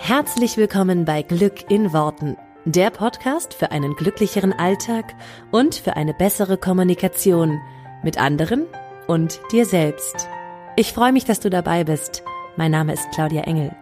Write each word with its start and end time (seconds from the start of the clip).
Herzlich 0.00 0.56
willkommen 0.56 1.04
bei 1.04 1.20
Glück 1.22 1.70
in 1.70 1.92
Worten, 1.92 2.36
der 2.64 2.88
Podcast 2.88 3.52
für 3.52 3.72
einen 3.72 3.94
glücklicheren 3.94 4.52
Alltag 4.54 5.14
und 5.50 5.74
für 5.74 5.96
eine 5.96 6.14
bessere 6.14 6.56
Kommunikation 6.56 7.60
mit 8.02 8.16
anderen 8.16 8.64
und 9.06 9.40
dir 9.52 9.66
selbst. 9.66 10.28
Ich 10.76 10.92
freue 10.94 11.12
mich, 11.12 11.24
dass 11.24 11.40
du 11.40 11.50
dabei 11.50 11.84
bist. 11.84 12.22
Mein 12.56 12.70
Name 12.70 12.94
ist 12.94 13.10
Claudia 13.12 13.42
Engel. 13.42 13.74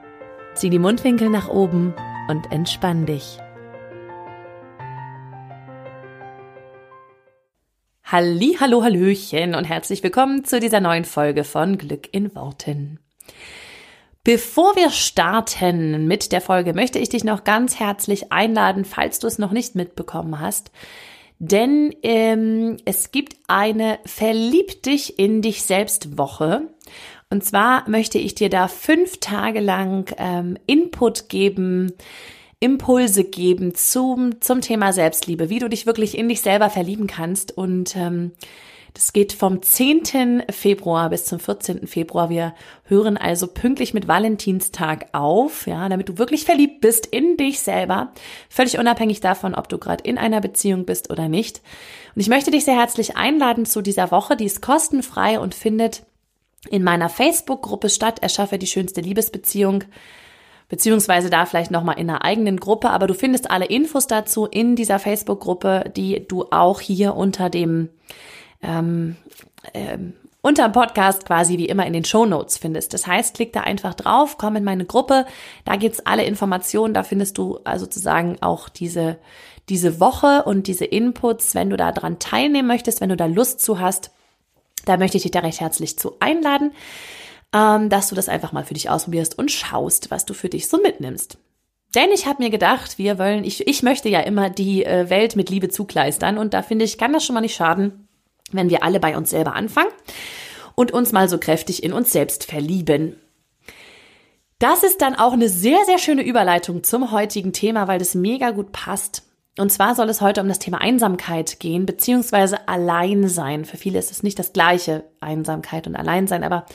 Zieh 0.54 0.70
die 0.70 0.80
Mundwinkel 0.80 1.28
nach 1.28 1.48
oben 1.48 1.94
und 2.28 2.50
entspann 2.50 3.06
dich. 3.06 3.38
Halli, 8.04 8.56
hallo, 8.58 8.82
hallöchen 8.82 9.54
und 9.54 9.64
herzlich 9.64 10.02
willkommen 10.02 10.44
zu 10.44 10.60
dieser 10.60 10.80
neuen 10.80 11.04
Folge 11.04 11.44
von 11.44 11.76
Glück 11.76 12.08
in 12.12 12.34
Worten. 12.34 13.00
Bevor 14.26 14.74
wir 14.74 14.90
starten 14.90 16.08
mit 16.08 16.32
der 16.32 16.40
Folge, 16.40 16.74
möchte 16.74 16.98
ich 16.98 17.08
dich 17.08 17.22
noch 17.22 17.44
ganz 17.44 17.78
herzlich 17.78 18.32
einladen, 18.32 18.84
falls 18.84 19.20
du 19.20 19.28
es 19.28 19.38
noch 19.38 19.52
nicht 19.52 19.76
mitbekommen 19.76 20.40
hast. 20.40 20.72
Denn 21.38 21.94
ähm, 22.02 22.76
es 22.84 23.12
gibt 23.12 23.36
eine 23.46 24.00
Verlieb 24.04 24.82
dich 24.82 25.20
in 25.20 25.42
dich 25.42 25.62
selbst 25.62 26.18
Woche. 26.18 26.62
Und 27.30 27.44
zwar 27.44 27.88
möchte 27.88 28.18
ich 28.18 28.34
dir 28.34 28.50
da 28.50 28.66
fünf 28.66 29.18
Tage 29.20 29.60
lang 29.60 30.12
ähm, 30.18 30.58
Input 30.66 31.28
geben, 31.28 31.92
Impulse 32.58 33.22
geben 33.22 33.76
zum, 33.76 34.40
zum 34.40 34.60
Thema 34.60 34.92
Selbstliebe, 34.92 35.50
wie 35.50 35.60
du 35.60 35.68
dich 35.68 35.86
wirklich 35.86 36.18
in 36.18 36.28
dich 36.28 36.40
selber 36.40 36.68
verlieben 36.68 37.06
kannst. 37.06 37.56
Und 37.56 37.94
ähm, 37.94 38.32
das 38.96 39.12
geht 39.12 39.34
vom 39.34 39.60
10. 39.60 40.44
Februar 40.48 41.10
bis 41.10 41.26
zum 41.26 41.38
14. 41.38 41.86
Februar. 41.86 42.30
Wir 42.30 42.54
hören 42.84 43.18
also 43.18 43.46
pünktlich 43.46 43.92
mit 43.92 44.08
Valentinstag 44.08 45.08
auf, 45.12 45.66
ja, 45.66 45.90
damit 45.90 46.08
du 46.08 46.16
wirklich 46.16 46.46
verliebt 46.46 46.80
bist 46.80 47.04
in 47.04 47.36
dich 47.36 47.60
selber, 47.60 48.12
völlig 48.48 48.78
unabhängig 48.78 49.20
davon, 49.20 49.54
ob 49.54 49.68
du 49.68 49.76
gerade 49.76 50.02
in 50.04 50.16
einer 50.16 50.40
Beziehung 50.40 50.86
bist 50.86 51.10
oder 51.10 51.28
nicht. 51.28 51.60
Und 52.14 52.22
ich 52.22 52.28
möchte 52.28 52.50
dich 52.50 52.64
sehr 52.64 52.78
herzlich 52.78 53.18
einladen 53.18 53.66
zu 53.66 53.82
dieser 53.82 54.10
Woche, 54.10 54.34
die 54.34 54.46
ist 54.46 54.62
kostenfrei 54.62 55.40
und 55.40 55.54
findet 55.54 56.06
in 56.70 56.82
meiner 56.82 57.10
Facebook-Gruppe 57.10 57.90
statt. 57.90 58.20
Erschaffe 58.22 58.56
die 58.56 58.66
schönste 58.66 59.02
Liebesbeziehung 59.02 59.84
beziehungsweise 60.70 61.28
da 61.28 61.44
vielleicht 61.44 61.70
nochmal 61.70 61.98
in 61.98 62.08
einer 62.08 62.24
eigenen 62.24 62.58
Gruppe, 62.58 62.88
aber 62.88 63.06
du 63.06 63.12
findest 63.12 63.50
alle 63.50 63.66
Infos 63.66 64.06
dazu 64.06 64.46
in 64.46 64.74
dieser 64.74 64.98
Facebook-Gruppe, 64.98 65.92
die 65.94 66.26
du 66.26 66.46
auch 66.50 66.80
hier 66.80 67.14
unter 67.14 67.50
dem 67.50 67.90
ähm, 68.62 69.16
ähm, 69.74 70.14
unter 70.46 70.68
dem 70.68 70.72
Podcast 70.72 71.26
quasi 71.26 71.58
wie 71.58 71.66
immer 71.66 71.86
in 71.86 71.92
den 71.92 72.04
Show 72.04 72.24
Notes 72.24 72.56
findest. 72.56 72.94
Das 72.94 73.06
heißt, 73.06 73.34
klick 73.34 73.52
da 73.52 73.62
einfach 73.62 73.94
drauf, 73.94 74.38
komm 74.38 74.54
in 74.54 74.62
meine 74.62 74.84
Gruppe, 74.84 75.26
da 75.64 75.74
gibt's 75.74 76.06
alle 76.06 76.24
Informationen, 76.24 76.94
da 76.94 77.02
findest 77.02 77.36
du 77.36 77.58
also 77.64 77.86
sozusagen 77.86 78.40
auch 78.42 78.68
diese, 78.68 79.18
diese 79.68 79.98
Woche 79.98 80.44
und 80.44 80.68
diese 80.68 80.84
Inputs, 80.84 81.56
wenn 81.56 81.70
du 81.70 81.76
da 81.76 81.90
dran 81.90 82.20
teilnehmen 82.20 82.68
möchtest, 82.68 83.00
wenn 83.00 83.08
du 83.08 83.16
da 83.16 83.26
Lust 83.26 83.60
zu 83.60 83.80
hast, 83.80 84.12
da 84.84 84.96
möchte 84.96 85.16
ich 85.16 85.24
dich 85.24 85.32
da 85.32 85.40
recht 85.40 85.60
herzlich 85.60 85.98
zu 85.98 86.14
einladen, 86.20 86.70
ähm, 87.52 87.88
dass 87.90 88.08
du 88.08 88.14
das 88.14 88.28
einfach 88.28 88.52
mal 88.52 88.64
für 88.64 88.74
dich 88.74 88.88
ausprobierst 88.88 89.36
und 89.36 89.50
schaust, 89.50 90.12
was 90.12 90.26
du 90.26 90.34
für 90.34 90.48
dich 90.48 90.68
so 90.68 90.80
mitnimmst. 90.80 91.38
Denn 91.96 92.10
ich 92.12 92.26
habe 92.26 92.42
mir 92.42 92.50
gedacht, 92.50 92.98
wir 92.98 93.18
wollen, 93.18 93.42
ich, 93.42 93.66
ich 93.66 93.82
möchte 93.82 94.08
ja 94.08 94.20
immer 94.20 94.48
die 94.48 94.84
äh, 94.84 95.10
Welt 95.10 95.34
mit 95.34 95.50
Liebe 95.50 95.70
zukleistern 95.70 96.38
und 96.38 96.54
da 96.54 96.62
finde 96.62 96.84
ich, 96.84 96.98
kann 96.98 97.12
das 97.12 97.24
schon 97.24 97.34
mal 97.34 97.40
nicht 97.40 97.56
schaden, 97.56 98.05
wenn 98.52 98.70
wir 98.70 98.82
alle 98.82 99.00
bei 99.00 99.16
uns 99.16 99.30
selber 99.30 99.54
anfangen 99.54 99.90
und 100.74 100.92
uns 100.92 101.12
mal 101.12 101.28
so 101.28 101.38
kräftig 101.38 101.82
in 101.82 101.92
uns 101.92 102.12
selbst 102.12 102.44
verlieben. 102.44 103.16
Das 104.58 104.82
ist 104.82 105.02
dann 105.02 105.14
auch 105.14 105.32
eine 105.34 105.48
sehr, 105.48 105.84
sehr 105.84 105.98
schöne 105.98 106.22
Überleitung 106.22 106.82
zum 106.82 107.10
heutigen 107.10 107.52
Thema, 107.52 107.88
weil 107.88 107.98
das 107.98 108.14
mega 108.14 108.52
gut 108.52 108.72
passt. 108.72 109.22
Und 109.58 109.70
zwar 109.70 109.94
soll 109.94 110.08
es 110.08 110.20
heute 110.20 110.40
um 110.40 110.48
das 110.48 110.58
Thema 110.58 110.80
Einsamkeit 110.80 111.60
gehen, 111.60 111.86
beziehungsweise 111.86 112.68
Alleinsein. 112.68 113.64
Für 113.64 113.76
viele 113.76 113.98
ist 113.98 114.10
es 114.10 114.22
nicht 114.22 114.38
das 114.38 114.52
gleiche, 114.52 115.04
Einsamkeit 115.20 115.86
und 115.86 115.96
Alleinsein, 115.96 116.44
aber 116.44 116.66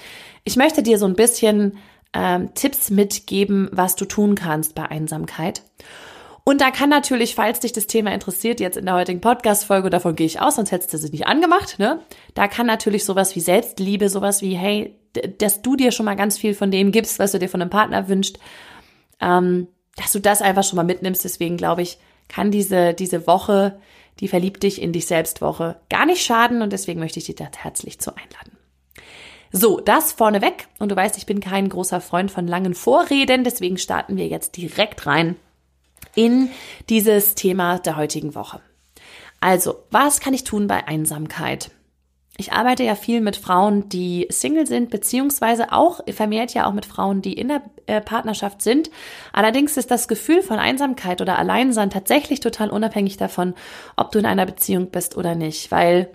ich 0.43 0.55
möchte 0.57 0.83
dir 0.83 0.97
so 0.97 1.05
ein 1.05 1.15
bisschen 1.15 1.77
ähm, 2.13 2.53
Tipps 2.55 2.89
mitgeben, 2.89 3.69
was 3.71 3.95
du 3.95 4.05
tun 4.05 4.35
kannst 4.35 4.75
bei 4.75 4.83
Einsamkeit. 4.89 5.63
Und 6.43 6.61
da 6.61 6.71
kann 6.71 6.89
natürlich, 6.89 7.35
falls 7.35 7.59
dich 7.59 7.71
das 7.71 7.87
Thema 7.87 8.13
interessiert, 8.13 8.59
jetzt 8.59 8.77
in 8.77 8.85
der 8.85 8.95
heutigen 8.95 9.21
Podcast-Folge, 9.21 9.89
davon 9.89 10.15
gehe 10.15 10.25
ich 10.25 10.41
aus, 10.41 10.55
sonst 10.55 10.71
hättest 10.71 10.93
du 10.93 10.97
sie 10.97 11.09
nicht 11.09 11.27
angemacht, 11.27 11.77
ne? 11.77 11.99
Da 12.33 12.47
kann 12.47 12.65
natürlich 12.65 13.05
sowas 13.05 13.35
wie 13.35 13.41
Selbstliebe, 13.41 14.09
sowas 14.09 14.41
wie, 14.41 14.55
hey, 14.55 14.95
dass 15.37 15.61
du 15.61 15.75
dir 15.75 15.91
schon 15.91 16.05
mal 16.05 16.15
ganz 16.15 16.37
viel 16.37 16.55
von 16.55 16.71
dem 16.71 16.91
gibst, 16.91 17.19
was 17.19 17.31
du 17.31 17.39
dir 17.39 17.49
von 17.49 17.61
einem 17.61 17.69
Partner 17.69 18.07
wünscht, 18.07 18.37
ähm, 19.19 19.67
dass 19.97 20.11
du 20.13 20.19
das 20.19 20.41
einfach 20.41 20.63
schon 20.63 20.77
mal 20.77 20.83
mitnimmst. 20.83 21.23
Deswegen 21.23 21.57
glaube 21.57 21.83
ich, 21.83 21.99
kann 22.27 22.49
diese, 22.49 22.93
diese 22.93 23.27
Woche, 23.27 23.79
die 24.19 24.27
verliebt 24.27 24.63
dich 24.63 24.81
in 24.81 24.93
dich 24.93 25.05
selbst 25.05 25.41
Woche, 25.41 25.79
gar 25.89 26.05
nicht 26.05 26.23
schaden 26.23 26.61
und 26.61 26.73
deswegen 26.73 26.99
möchte 26.99 27.19
ich 27.19 27.25
dich 27.25 27.35
da 27.35 27.49
herzlich 27.55 27.99
zu 27.99 28.11
einladen. 28.15 28.57
So, 29.51 29.79
das 29.81 30.13
vorneweg. 30.13 30.69
Und 30.79 30.91
du 30.91 30.95
weißt, 30.95 31.17
ich 31.17 31.25
bin 31.25 31.41
kein 31.41 31.67
großer 31.67 31.99
Freund 31.99 32.31
von 32.31 32.47
langen 32.47 32.73
Vorreden, 32.73 33.43
deswegen 33.43 33.77
starten 33.77 34.15
wir 34.15 34.27
jetzt 34.27 34.57
direkt 34.57 35.05
rein 35.05 35.35
in 36.15 36.49
dieses 36.89 37.35
Thema 37.35 37.79
der 37.79 37.97
heutigen 37.97 38.35
Woche. 38.35 38.61
Also, 39.39 39.83
was 39.89 40.19
kann 40.19 40.33
ich 40.33 40.43
tun 40.43 40.67
bei 40.67 40.87
Einsamkeit? 40.87 41.71
Ich 42.37 42.53
arbeite 42.53 42.83
ja 42.83 42.95
viel 42.95 43.21
mit 43.21 43.35
Frauen, 43.35 43.89
die 43.89 44.25
Single 44.29 44.65
sind, 44.65 44.89
beziehungsweise 44.89 45.71
auch 45.73 45.99
vermehrt 46.11 46.53
ja 46.53 46.65
auch 46.65 46.73
mit 46.73 46.85
Frauen, 46.85 47.21
die 47.21 47.33
in 47.33 47.49
der 47.49 47.61
äh, 47.87 48.01
Partnerschaft 48.01 48.61
sind. 48.61 48.89
Allerdings 49.33 49.77
ist 49.77 49.91
das 49.91 50.07
Gefühl 50.07 50.41
von 50.41 50.57
Einsamkeit 50.57 51.21
oder 51.21 51.37
Alleinsein 51.37 51.89
tatsächlich 51.89 52.39
total 52.39 52.69
unabhängig 52.69 53.17
davon, 53.17 53.53
ob 53.97 54.11
du 54.11 54.19
in 54.19 54.25
einer 54.25 54.45
Beziehung 54.45 54.91
bist 54.91 55.17
oder 55.17 55.35
nicht, 55.35 55.71
weil 55.71 56.09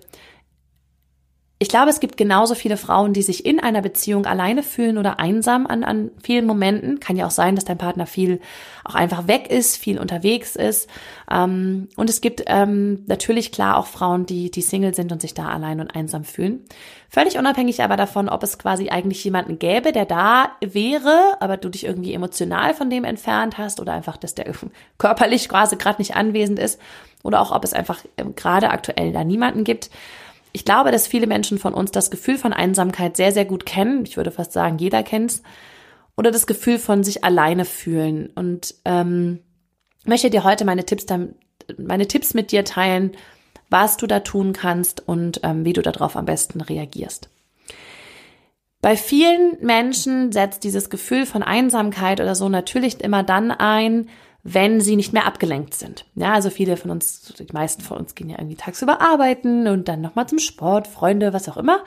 ich 1.59 1.69
glaube, 1.69 1.89
es 1.89 1.99
gibt 1.99 2.17
genauso 2.17 2.53
viele 2.53 2.77
Frauen, 2.77 3.13
die 3.13 3.23
sich 3.23 3.43
in 3.43 3.59
einer 3.59 3.81
Beziehung 3.81 4.27
alleine 4.27 4.61
fühlen 4.61 4.99
oder 4.99 5.19
einsam 5.19 5.65
an, 5.65 5.83
an 5.83 6.11
vielen 6.21 6.45
Momenten. 6.45 6.99
Kann 6.99 7.17
ja 7.17 7.25
auch 7.25 7.31
sein, 7.31 7.55
dass 7.55 7.65
dein 7.65 7.79
Partner 7.79 8.05
viel 8.05 8.39
auch 8.83 8.93
einfach 8.93 9.27
weg 9.27 9.49
ist, 9.49 9.75
viel 9.75 9.97
unterwegs 9.97 10.55
ist. 10.55 10.87
Ähm, 11.31 11.89
und 11.95 12.11
es 12.11 12.21
gibt 12.21 12.43
ähm, 12.45 13.03
natürlich 13.07 13.51
klar 13.51 13.77
auch 13.77 13.87
Frauen, 13.87 14.27
die, 14.27 14.51
die 14.51 14.61
Single 14.61 14.93
sind 14.93 15.11
und 15.11 15.19
sich 15.19 15.33
da 15.33 15.47
allein 15.47 15.79
und 15.79 15.95
einsam 15.95 16.25
fühlen. 16.25 16.63
Völlig 17.09 17.39
unabhängig 17.39 17.81
aber 17.81 17.95
davon, 17.95 18.29
ob 18.29 18.43
es 18.43 18.59
quasi 18.59 18.89
eigentlich 18.89 19.23
jemanden 19.23 19.57
gäbe, 19.57 19.91
der 19.91 20.05
da 20.05 20.51
wäre, 20.61 21.37
aber 21.39 21.57
du 21.57 21.69
dich 21.69 21.85
irgendwie 21.85 22.13
emotional 22.13 22.75
von 22.75 22.91
dem 22.91 23.03
entfernt 23.03 23.57
hast 23.57 23.79
oder 23.79 23.93
einfach, 23.93 24.17
dass 24.17 24.35
der 24.35 24.45
körperlich 24.99 25.49
quasi 25.49 25.75
gerade 25.75 25.99
nicht 25.99 26.15
anwesend 26.15 26.59
ist 26.59 26.79
oder 27.23 27.41
auch 27.41 27.51
ob 27.51 27.63
es 27.63 27.73
einfach 27.73 28.01
ähm, 28.17 28.35
gerade 28.35 28.69
aktuell 28.69 29.11
da 29.11 29.23
niemanden 29.23 29.63
gibt. 29.63 29.89
Ich 30.57 30.65
glaube, 30.65 30.91
dass 30.91 31.05
viele 31.05 31.27
Menschen 31.27 31.59
von 31.59 31.75
uns 31.75 31.91
das 31.91 32.09
Gefühl 32.09 32.39
von 32.39 32.51
Einsamkeit 32.51 33.15
sehr, 33.15 33.31
sehr 33.31 33.45
gut 33.45 33.67
kennen. 33.67 34.05
Ich 34.07 34.17
würde 34.17 34.31
fast 34.31 34.53
sagen, 34.53 34.79
jeder 34.79 35.03
kennt's. 35.03 35.43
Oder 36.17 36.31
das 36.31 36.47
Gefühl 36.47 36.79
von 36.79 37.03
sich 37.03 37.23
alleine 37.23 37.63
fühlen. 37.63 38.31
Und 38.33 38.73
ähm, 38.83 39.37
möchte 40.03 40.31
dir 40.31 40.43
heute 40.43 40.65
meine 40.65 40.83
Tipps, 40.83 41.05
meine 41.77 42.07
Tipps 42.07 42.33
mit 42.33 42.51
dir 42.51 42.65
teilen, 42.65 43.11
was 43.69 43.97
du 43.97 44.07
da 44.07 44.21
tun 44.21 44.51
kannst 44.51 45.07
und 45.07 45.41
ähm, 45.43 45.63
wie 45.63 45.73
du 45.73 45.83
darauf 45.83 46.15
am 46.15 46.25
besten 46.25 46.61
reagierst. 46.61 47.29
Bei 48.81 48.97
vielen 48.97 49.59
Menschen 49.61 50.31
setzt 50.31 50.63
dieses 50.63 50.89
Gefühl 50.89 51.27
von 51.27 51.43
Einsamkeit 51.43 52.19
oder 52.19 52.33
so 52.33 52.49
natürlich 52.49 52.99
immer 53.01 53.21
dann 53.21 53.51
ein, 53.51 54.09
wenn 54.49 54.79
sie 54.79 54.95
nicht 54.95 55.11
mehr 55.11 55.25
abgelenkt 55.25 55.73
sind. 55.73 56.05
Ja, 56.15 56.31
also 56.31 56.49
viele 56.49 56.77
von 56.77 56.89
uns, 56.89 57.33
die 57.37 57.51
meisten 57.51 57.81
von 57.81 57.97
uns 57.97 58.15
gehen 58.15 58.29
ja 58.29 58.37
irgendwie 58.37 58.55
tagsüber 58.55 59.01
arbeiten 59.01 59.67
und 59.67 59.89
dann 59.89 59.99
nochmal 59.99 60.29
zum 60.29 60.39
Sport, 60.39 60.87
Freunde, 60.87 61.33
was 61.33 61.49
auch 61.49 61.57
immer. 61.57 61.83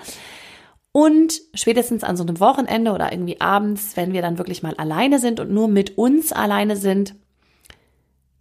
Und 0.93 1.41
spätestens 1.55 2.05
an 2.05 2.19
so 2.19 2.23
einem 2.23 2.39
Wochenende 2.39 2.93
oder 2.93 3.13
irgendwie 3.13 3.41
abends, 3.41 3.97
wenn 3.97 4.13
wir 4.13 4.21
dann 4.21 4.37
wirklich 4.37 4.63
mal 4.63 4.75
alleine 4.75 5.19
sind 5.21 5.41
und 5.41 5.51
nur 5.51 5.69
mit 5.69 5.97
uns 5.97 6.33
alleine 6.33 6.77
sind, 6.77 7.15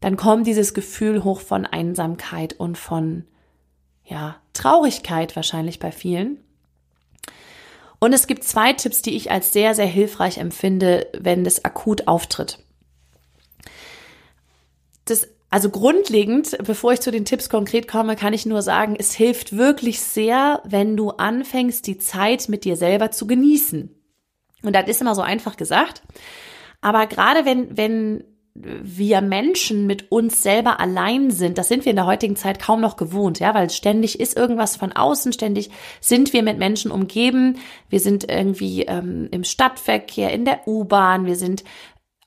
dann 0.01 0.17
kommt 0.17 0.47
dieses 0.47 0.73
Gefühl 0.73 1.23
hoch 1.23 1.39
von 1.39 1.65
Einsamkeit 1.65 2.51
und 2.59 2.77
von, 2.77 3.23
ja, 4.03 4.35
Traurigkeit 4.51 5.37
wahrscheinlich 5.37 5.79
bei 5.79 5.93
vielen. 5.93 6.43
Und 7.99 8.11
es 8.11 8.27
gibt 8.27 8.43
zwei 8.43 8.73
Tipps, 8.73 9.01
die 9.01 9.15
ich 9.15 9.31
als 9.31 9.53
sehr, 9.53 9.75
sehr 9.75 9.87
hilfreich 9.87 10.39
empfinde, 10.39 11.07
wenn 11.17 11.45
das 11.45 11.63
akut 11.63 12.09
auftritt 12.09 12.59
das, 15.09 15.27
also 15.49 15.69
grundlegend, 15.69 16.57
bevor 16.63 16.93
ich 16.93 17.01
zu 17.01 17.11
den 17.11 17.25
Tipps 17.25 17.49
konkret 17.49 17.87
komme, 17.87 18.15
kann 18.15 18.33
ich 18.33 18.45
nur 18.45 18.61
sagen, 18.61 18.95
es 18.97 19.13
hilft 19.13 19.57
wirklich 19.57 19.99
sehr, 20.01 20.61
wenn 20.65 20.95
du 20.95 21.11
anfängst, 21.11 21.87
die 21.87 21.97
Zeit 21.97 22.49
mit 22.49 22.65
dir 22.65 22.75
selber 22.75 23.11
zu 23.11 23.27
genießen. 23.27 23.95
Und 24.61 24.75
das 24.75 24.87
ist 24.87 25.01
immer 25.01 25.15
so 25.15 25.21
einfach 25.21 25.57
gesagt. 25.57 26.01
Aber 26.81 27.07
gerade 27.07 27.45
wenn, 27.45 27.75
wenn 27.77 28.23
wir 28.61 29.21
Menschen 29.21 29.87
mit 29.87 30.11
uns 30.11 30.43
selber 30.43 30.79
allein 30.79 31.31
sind, 31.31 31.57
das 31.57 31.69
sind 31.69 31.85
wir 31.85 31.91
in 31.91 31.95
der 31.95 32.05
heutigen 32.05 32.35
Zeit 32.35 32.59
kaum 32.59 32.81
noch 32.81 32.97
gewohnt, 32.97 33.39
ja, 33.39 33.53
weil 33.53 33.69
ständig 33.69 34.19
ist 34.19 34.35
irgendwas 34.35 34.75
von 34.75 34.91
außen, 34.91 35.31
ständig 35.31 35.69
sind 36.01 36.33
wir 36.33 36.43
mit 36.43 36.57
Menschen 36.57 36.91
umgeben, 36.91 37.57
wir 37.89 37.99
sind 37.99 38.29
irgendwie 38.29 38.83
ähm, 38.83 39.29
im 39.31 39.43
Stadtverkehr, 39.43 40.33
in 40.33 40.45
der 40.45 40.67
U-Bahn, 40.67 41.25
wir 41.25 41.35
sind 41.35 41.63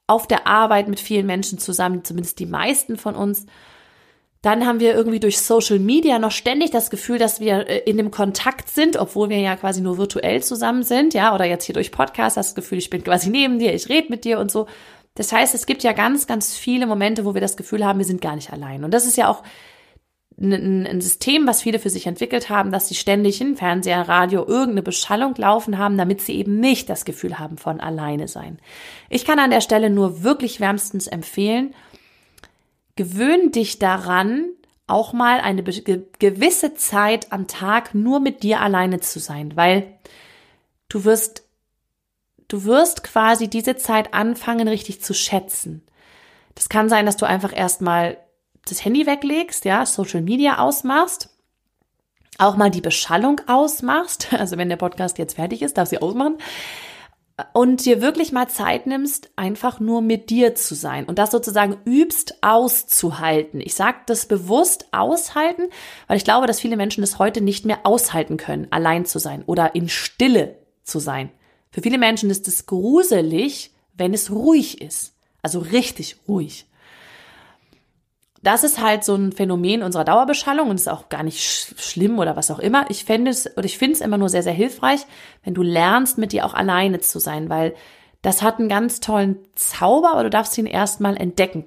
auf 0.07 0.27
der 0.27 0.47
Arbeit 0.47 0.89
mit 0.89 1.01
vielen 1.01 1.27
Menschen 1.27 1.59
zusammen, 1.59 2.05
zumindest 2.05 2.39
die 2.39 2.47
meisten 2.47 2.97
von 2.97 3.15
uns. 3.15 3.47
Dann 4.43 4.67
haben 4.67 4.81
wir 4.81 4.95
irgendwie 4.95 5.21
durch 5.21 5.39
Social 5.39 5.79
Media 5.79 6.19
noch 6.19 6.33
ständig 6.33 6.73
das 6.73 6.91
Gefühl, 6.91 7.19
dass 7.19 7.39
wir 7.39 7.69
äh, 7.69 7.79
in 7.89 7.97
dem 7.97 8.11
Kontakt 8.11 8.69
sind, 8.69 8.97
obwohl 8.97 9.29
wir 9.29 9.39
ja 9.39 9.55
quasi 9.55 9.81
nur 9.81 9.99
virtuell 9.99 10.43
zusammen 10.43 10.83
sind, 10.83 11.15
ja, 11.15 11.33
oder 11.35 11.45
jetzt 11.45 11.65
hier 11.65 11.75
durch 11.75 11.93
Podcast 11.93 12.37
das 12.37 12.57
Gefühl, 12.57 12.79
ich 12.79 12.91
bin 12.91 13.05
quasi 13.05 13.31
neben 13.31 13.61
dir, 13.61 13.73
ich 13.73 13.89
rede 13.89 14.09
mit 14.11 14.25
dir 14.25 14.41
und 14.41 14.51
so. 14.51 14.67
Das 15.15 15.31
heißt, 15.31 15.55
es 15.55 15.67
gibt 15.67 15.85
ja 15.85 15.93
ganz, 15.93 16.27
ganz 16.27 16.57
viele 16.57 16.87
Momente, 16.87 17.25
wo 17.25 17.35
wir 17.35 17.41
das 17.41 17.57
Gefühl 17.57 17.85
haben, 17.85 17.99
wir 17.99 18.07
sind 18.07 18.21
gar 18.21 18.35
nicht 18.35 18.53
allein. 18.53 18.83
Und 18.83 18.93
das 18.93 19.07
ist 19.07 19.17
ja 19.17 19.29
auch 19.29 19.43
ein, 20.43 20.87
ein 20.87 21.01
System, 21.01 21.47
was 21.47 21.63
viele 21.63 21.79
für 21.79 21.91
sich 21.91 22.07
entwickelt 22.07 22.51
haben, 22.51 22.73
dass 22.73 22.89
sie 22.89 22.95
ständig 22.95 23.41
in 23.41 23.57
Fernseher, 23.57 24.09
Radio 24.09 24.47
irgendeine 24.47 24.83
Beschallung 24.83 25.35
laufen 25.37 25.79
haben, 25.79 25.97
damit 25.97 26.21
sie 26.21 26.37
eben 26.37 26.59
nicht 26.59 26.89
das 26.89 27.05
Gefühl 27.05 27.39
haben 27.39 27.57
von 27.57 27.81
alleine 27.81 28.29
sein. 28.29 28.59
Ich 29.09 29.25
kann 29.25 29.39
an 29.39 29.51
der 29.51 29.61
Stelle 29.61 29.89
nur 29.89 30.23
wirklich 30.23 30.61
wärmstens 30.61 31.07
empfehlen, 31.07 31.75
gewöhn 32.97 33.53
dich 33.53 33.79
daran, 33.79 34.47
auch 34.87 35.13
mal 35.13 35.41
eine 35.41 35.63
gewisse 35.63 36.75
Zeit 36.75 37.33
am 37.33 37.47
Tag 37.47 37.95
nur 37.95 38.21
mit 38.21 38.43
dir 38.43 38.61
alleine 38.61 39.01
zu 39.01 39.21
sein, 39.21 39.57
weil 39.57 39.97
du 40.89 41.05
wirst, 41.05 41.45
du 42.49 42.65
wirst 42.65 43.05
quasi 43.05 43.49
diese 43.49 43.77
Zeit 43.77 44.13
anfangen, 44.13 44.69
richtig 44.69 45.03
zu 45.03 45.15
schätzen. 45.15 45.83
Das 46.55 46.69
kann 46.69 46.89
sein, 46.89 47.07
dass 47.07 47.17
du 47.17 47.27
einfach 47.27 47.57
erstmal 47.57 48.19
das 48.67 48.85
Handy 48.85 49.07
weglegst, 49.07 49.65
ja, 49.65 49.85
Social 49.87 50.21
Media 50.21 50.59
ausmachst, 50.59 51.29
auch 52.39 52.57
mal 52.57 52.71
die 52.71 52.81
Beschallung 52.81 53.41
ausmachst, 53.47 54.33
also 54.39 54.57
wenn 54.57 54.69
der 54.69 54.77
Podcast 54.77 55.19
jetzt 55.19 55.35
fertig 55.35 55.63
ist, 55.63 55.77
darf 55.79 55.89
sie 55.89 56.01
ausmachen, 56.01 56.39
und 57.53 57.85
dir 57.85 58.03
wirklich 58.03 58.33
mal 58.33 58.49
Zeit 58.49 58.87
nimmst, 58.87 59.31
einfach 59.37 59.81
nur 59.81 60.03
mit 60.03 60.31
dir 60.31 60.55
zu 60.55 60.75
sein 60.75 61.07
und 61.07 61.19
das 61.19 61.31
sozusagen 61.31 61.79
übst 61.85 62.43
auszuhalten. 62.43 63.61
Ich 63.61 63.75
sage 63.75 63.99
das 64.07 64.27
bewusst 64.27 64.87
aushalten, 64.93 65.69
weil 66.07 66.17
ich 66.17 66.25
glaube, 66.25 66.47
dass 66.47 66.61
viele 66.61 66.77
Menschen 66.77 67.01
das 67.01 67.19
heute 67.19 67.41
nicht 67.41 67.65
mehr 67.65 67.81
aushalten 67.85 68.37
können, 68.37 68.69
allein 68.71 69.07
zu 69.07 69.19
sein 69.19 69.43
oder 69.47 69.75
in 69.75 69.89
Stille 69.89 70.59
zu 70.85 70.99
sein. 70.99 71.31
Für 71.71 71.83
viele 71.83 71.99
Menschen 71.99 72.31
ist 72.31 72.49
es 72.49 72.67
gruselig, 72.67 73.73
wenn 73.95 74.15
es 74.15 74.31
ruhig 74.31 74.81
ist, 74.81 75.15
also 75.43 75.59
richtig 75.61 76.17
ruhig. 76.29 76.67
Das 78.43 78.65
ist 78.65 78.81
halt 78.81 79.05
so 79.05 79.15
ein 79.15 79.33
Phänomen 79.33 79.83
unserer 79.83 80.05
Dauerbeschallung 80.05 80.69
und 80.69 80.77
ist 80.77 80.89
auch 80.89 81.09
gar 81.09 81.23
nicht 81.23 81.41
sch 81.41 81.75
schlimm 81.79 82.19
oder 82.19 82.37
was 82.37 82.51
auch 82.51 82.59
immer. 82.59 82.87
Ich 82.91 83.05
fände 83.05 83.31
es 83.31 83.57
oder 83.57 83.65
ich 83.65 83.79
finde 83.79 83.95
es 83.95 84.01
immer 84.01 84.19
nur 84.19 84.29
sehr, 84.29 84.43
sehr 84.43 84.53
hilfreich, 84.53 85.01
wenn 85.45 85.55
du 85.55 85.63
lernst, 85.63 86.19
mit 86.19 86.33
dir 86.33 86.45
auch 86.45 86.55
alleine 86.55 87.01
zu 87.01 87.21
sein, 87.21 87.49
weil 87.49 87.75
das 88.21 88.43
hat 88.43 88.59
einen 88.59 88.69
ganz 88.69 89.01
tollen 89.01 89.39
Zauber, 89.55 90.13
aber 90.13 90.25
du 90.25 90.31
darfst 90.31 90.57
ihn 90.59 90.67
erstmal 90.67 91.17
entdecken. 91.17 91.67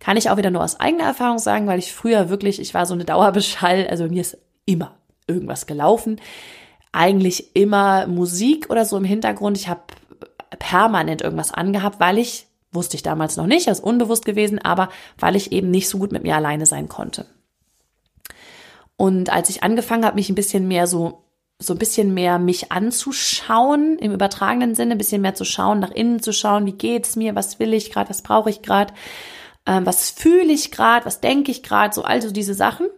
Kann 0.00 0.16
ich 0.16 0.30
auch 0.30 0.36
wieder 0.36 0.50
nur 0.50 0.62
aus 0.62 0.80
eigener 0.80 1.04
Erfahrung 1.04 1.38
sagen, 1.38 1.66
weil 1.66 1.78
ich 1.78 1.92
früher 1.92 2.28
wirklich, 2.30 2.60
ich 2.60 2.74
war 2.74 2.86
so 2.86 2.94
eine 2.94 3.04
Dauerbeschall, 3.04 3.86
also 3.88 4.06
mir 4.06 4.20
ist 4.20 4.38
immer 4.64 4.96
irgendwas 5.26 5.66
gelaufen. 5.66 6.20
Eigentlich 6.92 7.54
immer 7.54 8.06
Musik 8.06 8.70
oder 8.70 8.84
so 8.84 8.96
im 8.96 9.04
Hintergrund. 9.04 9.58
Ich 9.58 9.68
habe 9.68 9.82
permanent 10.58 11.22
irgendwas 11.22 11.52
angehabt, 11.52 12.00
weil 12.00 12.18
ich 12.18 12.47
Wusste 12.72 12.96
ich 12.96 13.02
damals 13.02 13.36
noch 13.36 13.46
nicht, 13.46 13.66
das 13.66 13.78
ist 13.78 13.84
unbewusst 13.84 14.24
gewesen, 14.24 14.58
aber 14.58 14.90
weil 15.18 15.36
ich 15.36 15.52
eben 15.52 15.70
nicht 15.70 15.88
so 15.88 15.98
gut 15.98 16.12
mit 16.12 16.22
mir 16.22 16.36
alleine 16.36 16.66
sein 16.66 16.88
konnte. 16.88 17.26
Und 18.96 19.30
als 19.30 19.48
ich 19.48 19.62
angefangen 19.62 20.04
habe, 20.04 20.16
mich 20.16 20.28
ein 20.28 20.34
bisschen 20.34 20.68
mehr 20.68 20.86
so, 20.86 21.22
so 21.58 21.72
ein 21.72 21.78
bisschen 21.78 22.12
mehr 22.12 22.38
mich 22.38 22.70
anzuschauen, 22.72 23.98
im 23.98 24.12
übertragenen 24.12 24.74
Sinne, 24.74 24.92
ein 24.92 24.98
bisschen 24.98 25.22
mehr 25.22 25.34
zu 25.34 25.44
schauen, 25.44 25.80
nach 25.80 25.92
innen 25.92 26.20
zu 26.20 26.32
schauen, 26.32 26.66
wie 26.66 26.72
geht's 26.72 27.16
mir, 27.16 27.34
was 27.34 27.58
will 27.58 27.72
ich 27.72 27.90
gerade, 27.90 28.10
was 28.10 28.22
brauche 28.22 28.50
ich 28.50 28.60
gerade, 28.60 28.92
ähm, 29.66 29.86
was 29.86 30.10
fühle 30.10 30.52
ich 30.52 30.70
gerade, 30.70 31.06
was 31.06 31.20
denke 31.20 31.50
ich 31.52 31.62
gerade, 31.62 31.94
so 31.94 32.02
also 32.02 32.30
diese 32.30 32.54
Sachen, 32.54 32.88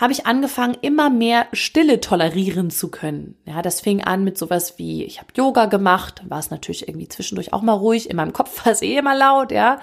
habe 0.00 0.14
ich 0.14 0.26
angefangen, 0.26 0.78
immer 0.80 1.10
mehr 1.10 1.46
Stille 1.52 2.00
tolerieren 2.00 2.70
zu 2.70 2.90
können. 2.90 3.36
Ja, 3.44 3.60
das 3.60 3.82
fing 3.82 4.02
an 4.02 4.24
mit 4.24 4.38
sowas 4.38 4.78
wie, 4.78 5.04
ich 5.04 5.18
habe 5.18 5.28
Yoga 5.36 5.66
gemacht, 5.66 6.22
war 6.26 6.38
es 6.38 6.50
natürlich 6.50 6.88
irgendwie 6.88 7.08
zwischendurch 7.08 7.52
auch 7.52 7.60
mal 7.60 7.74
ruhig, 7.74 8.08
in 8.08 8.16
meinem 8.16 8.32
Kopf 8.32 8.64
war 8.64 8.72
es 8.72 8.80
eh 8.80 8.96
immer 8.96 9.14
laut, 9.14 9.52
ja. 9.52 9.80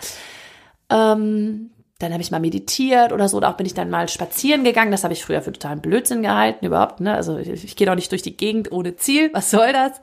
Ähm, 0.89 1.69
dann 1.99 2.13
habe 2.13 2.21
ich 2.21 2.31
mal 2.31 2.39
meditiert 2.39 3.11
oder 3.11 3.27
so, 3.27 3.37
oder 3.37 3.49
auch 3.49 3.57
bin 3.57 3.65
ich 3.65 3.73
dann 3.73 3.89
mal 3.89 4.07
spazieren 4.07 4.63
gegangen. 4.63 4.91
Das 4.91 5.03
habe 5.03 5.13
ich 5.13 5.23
früher 5.23 5.41
für 5.41 5.51
totalen 5.51 5.81
Blödsinn 5.81 6.21
gehalten, 6.21 6.65
überhaupt. 6.65 6.99
Ne? 6.99 7.13
Also 7.13 7.37
ich, 7.37 7.49
ich 7.49 7.75
gehe 7.75 7.87
doch 7.87 7.95
nicht 7.95 8.11
durch 8.11 8.21
die 8.21 8.37
Gegend 8.37 8.71
ohne 8.71 8.95
Ziel. 8.95 9.31
Was 9.33 9.49
soll 9.49 9.73
das? 9.73 9.99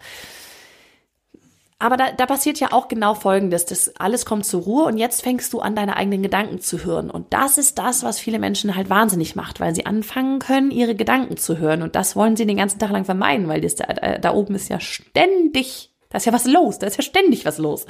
Aber 1.85 1.99
da, 1.99 2.13
da 2.13 2.25
passiert 2.25 2.61
ja 2.61 2.73
auch 2.73 2.89
genau 2.89 3.13
Folgendes. 3.13 3.67
Das 3.67 3.95
alles 3.97 4.25
kommt 4.25 4.47
zur 4.47 4.63
Ruhe 4.63 4.85
und 4.87 4.97
jetzt 4.97 5.21
fängst 5.21 5.53
du 5.53 5.61
an, 5.61 5.77
deine 5.77 5.97
eigenen 5.99 6.23
Gedanken 6.23 6.59
zu 6.59 6.83
hören. 6.83 7.11
Und 7.11 7.35
das 7.35 7.59
ist 7.59 7.77
das, 7.77 8.03
was 8.03 8.19
viele 8.19 8.39
Menschen 8.39 8.75
halt 8.75 8.89
wahnsinnig 8.89 9.37
macht, 9.37 9.61
weil 9.61 9.75
sie 9.75 9.85
anfangen 9.85 10.39
können, 10.39 10.71
ihre 10.71 10.95
Gedanken 10.95 11.37
zu 11.37 11.59
hören. 11.59 11.83
Und 11.83 11.95
das 11.95 12.17
wollen 12.17 12.37
sie 12.37 12.47
den 12.47 12.57
ganzen 12.57 12.79
Tag 12.79 12.91
lang 12.91 13.05
vermeiden, 13.05 13.49
weil 13.49 13.61
das, 13.61 13.75
da, 13.75 13.85
da 14.17 14.33
oben 14.33 14.55
ist 14.55 14.71
ja 14.71 14.81
ständig, 14.81 15.93
da 16.09 16.17
ist 16.17 16.25
ja 16.25 16.33
was 16.33 16.47
los, 16.47 16.79
da 16.79 16.87
ist 16.87 16.97
ja 16.97 17.03
ständig 17.03 17.45
was 17.45 17.59
los. 17.59 17.85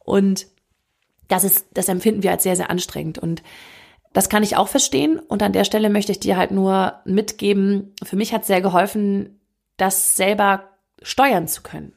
Und 0.00 0.48
das 1.28 1.44
ist, 1.44 1.66
das 1.74 1.88
empfinden 1.88 2.24
wir 2.24 2.32
als 2.32 2.42
sehr, 2.42 2.56
sehr 2.56 2.70
anstrengend. 2.70 3.18
Und 3.20 3.44
das 4.12 4.30
kann 4.30 4.42
ich 4.42 4.56
auch 4.56 4.66
verstehen. 4.66 5.20
Und 5.20 5.44
an 5.44 5.52
der 5.52 5.62
Stelle 5.62 5.90
möchte 5.90 6.10
ich 6.10 6.18
dir 6.18 6.36
halt 6.36 6.50
nur 6.50 6.94
mitgeben, 7.04 7.94
für 8.02 8.16
mich 8.16 8.34
hat 8.34 8.40
es 8.40 8.48
sehr 8.48 8.62
geholfen, 8.62 9.38
das 9.76 10.16
selber 10.16 10.70
steuern 11.02 11.46
zu 11.46 11.62
können. 11.62 11.92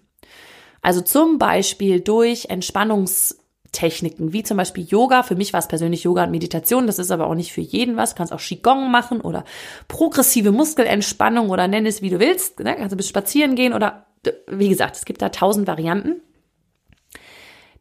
Also 0.85 1.01
zum 1.01 1.39
Beispiel 1.39 1.99
durch 1.99 2.45
Entspannungstechniken, 2.49 4.33
wie 4.33 4.43
zum 4.43 4.57
Beispiel 4.57 4.85
Yoga. 4.87 5.23
Für 5.23 5.35
mich 5.35 5.51
war 5.51 5.59
es 5.59 5.67
persönlich 5.67 6.03
Yoga 6.03 6.25
und 6.25 6.29
Meditation. 6.29 6.85
Das 6.85 6.99
ist 6.99 7.09
aber 7.09 7.25
auch 7.25 7.33
nicht 7.33 7.53
für 7.53 7.61
jeden 7.61 7.97
was. 7.97 8.11
Du 8.11 8.17
kannst 8.17 8.31
auch 8.31 8.39
Qigong 8.39 8.91
machen 8.91 9.19
oder 9.19 9.45
progressive 9.87 10.51
Muskelentspannung 10.51 11.49
oder 11.49 11.67
nenn 11.67 11.87
es 11.87 12.03
wie 12.03 12.11
du 12.11 12.19
willst. 12.19 12.59
Ne? 12.59 12.75
Kannst 12.75 12.93
du 12.93 12.97
bis 12.97 13.09
spazieren 13.09 13.55
gehen 13.55 13.73
oder 13.73 14.05
wie 14.47 14.69
gesagt, 14.69 14.95
es 14.95 15.05
gibt 15.05 15.23
da 15.23 15.29
tausend 15.29 15.65
Varianten. 15.65 16.21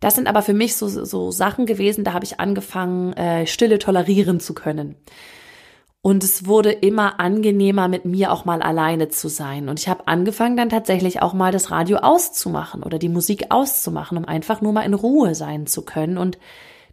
Das 0.00 0.14
sind 0.14 0.26
aber 0.26 0.40
für 0.40 0.54
mich 0.54 0.74
so, 0.74 0.88
so 0.88 1.30
Sachen 1.30 1.66
gewesen, 1.66 2.04
da 2.04 2.14
habe 2.14 2.24
ich 2.24 2.40
angefangen, 2.40 3.12
äh, 3.18 3.46
Stille 3.46 3.78
tolerieren 3.78 4.40
zu 4.40 4.54
können. 4.54 4.96
Und 6.06 6.22
es 6.22 6.44
wurde 6.44 6.70
immer 6.70 7.18
angenehmer, 7.18 7.88
mit 7.88 8.04
mir 8.04 8.30
auch 8.30 8.44
mal 8.44 8.60
alleine 8.60 9.08
zu 9.08 9.28
sein. 9.28 9.70
Und 9.70 9.80
ich 9.80 9.88
habe 9.88 10.06
angefangen 10.06 10.54
dann 10.54 10.68
tatsächlich 10.68 11.22
auch 11.22 11.32
mal 11.32 11.50
das 11.50 11.70
Radio 11.70 11.96
auszumachen 11.96 12.82
oder 12.82 12.98
die 12.98 13.08
Musik 13.08 13.46
auszumachen, 13.48 14.18
um 14.18 14.26
einfach 14.26 14.60
nur 14.60 14.74
mal 14.74 14.82
in 14.82 14.92
Ruhe 14.92 15.34
sein 15.34 15.66
zu 15.66 15.80
können. 15.80 16.18
Und 16.18 16.36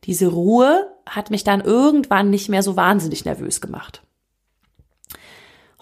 diese 0.05 0.27
Ruhe 0.27 0.87
hat 1.05 1.29
mich 1.29 1.43
dann 1.43 1.59
irgendwann 1.59 2.29
nicht 2.29 2.47
mehr 2.47 2.63
so 2.63 2.77
wahnsinnig 2.77 3.25
nervös 3.25 3.59
gemacht. 3.59 4.01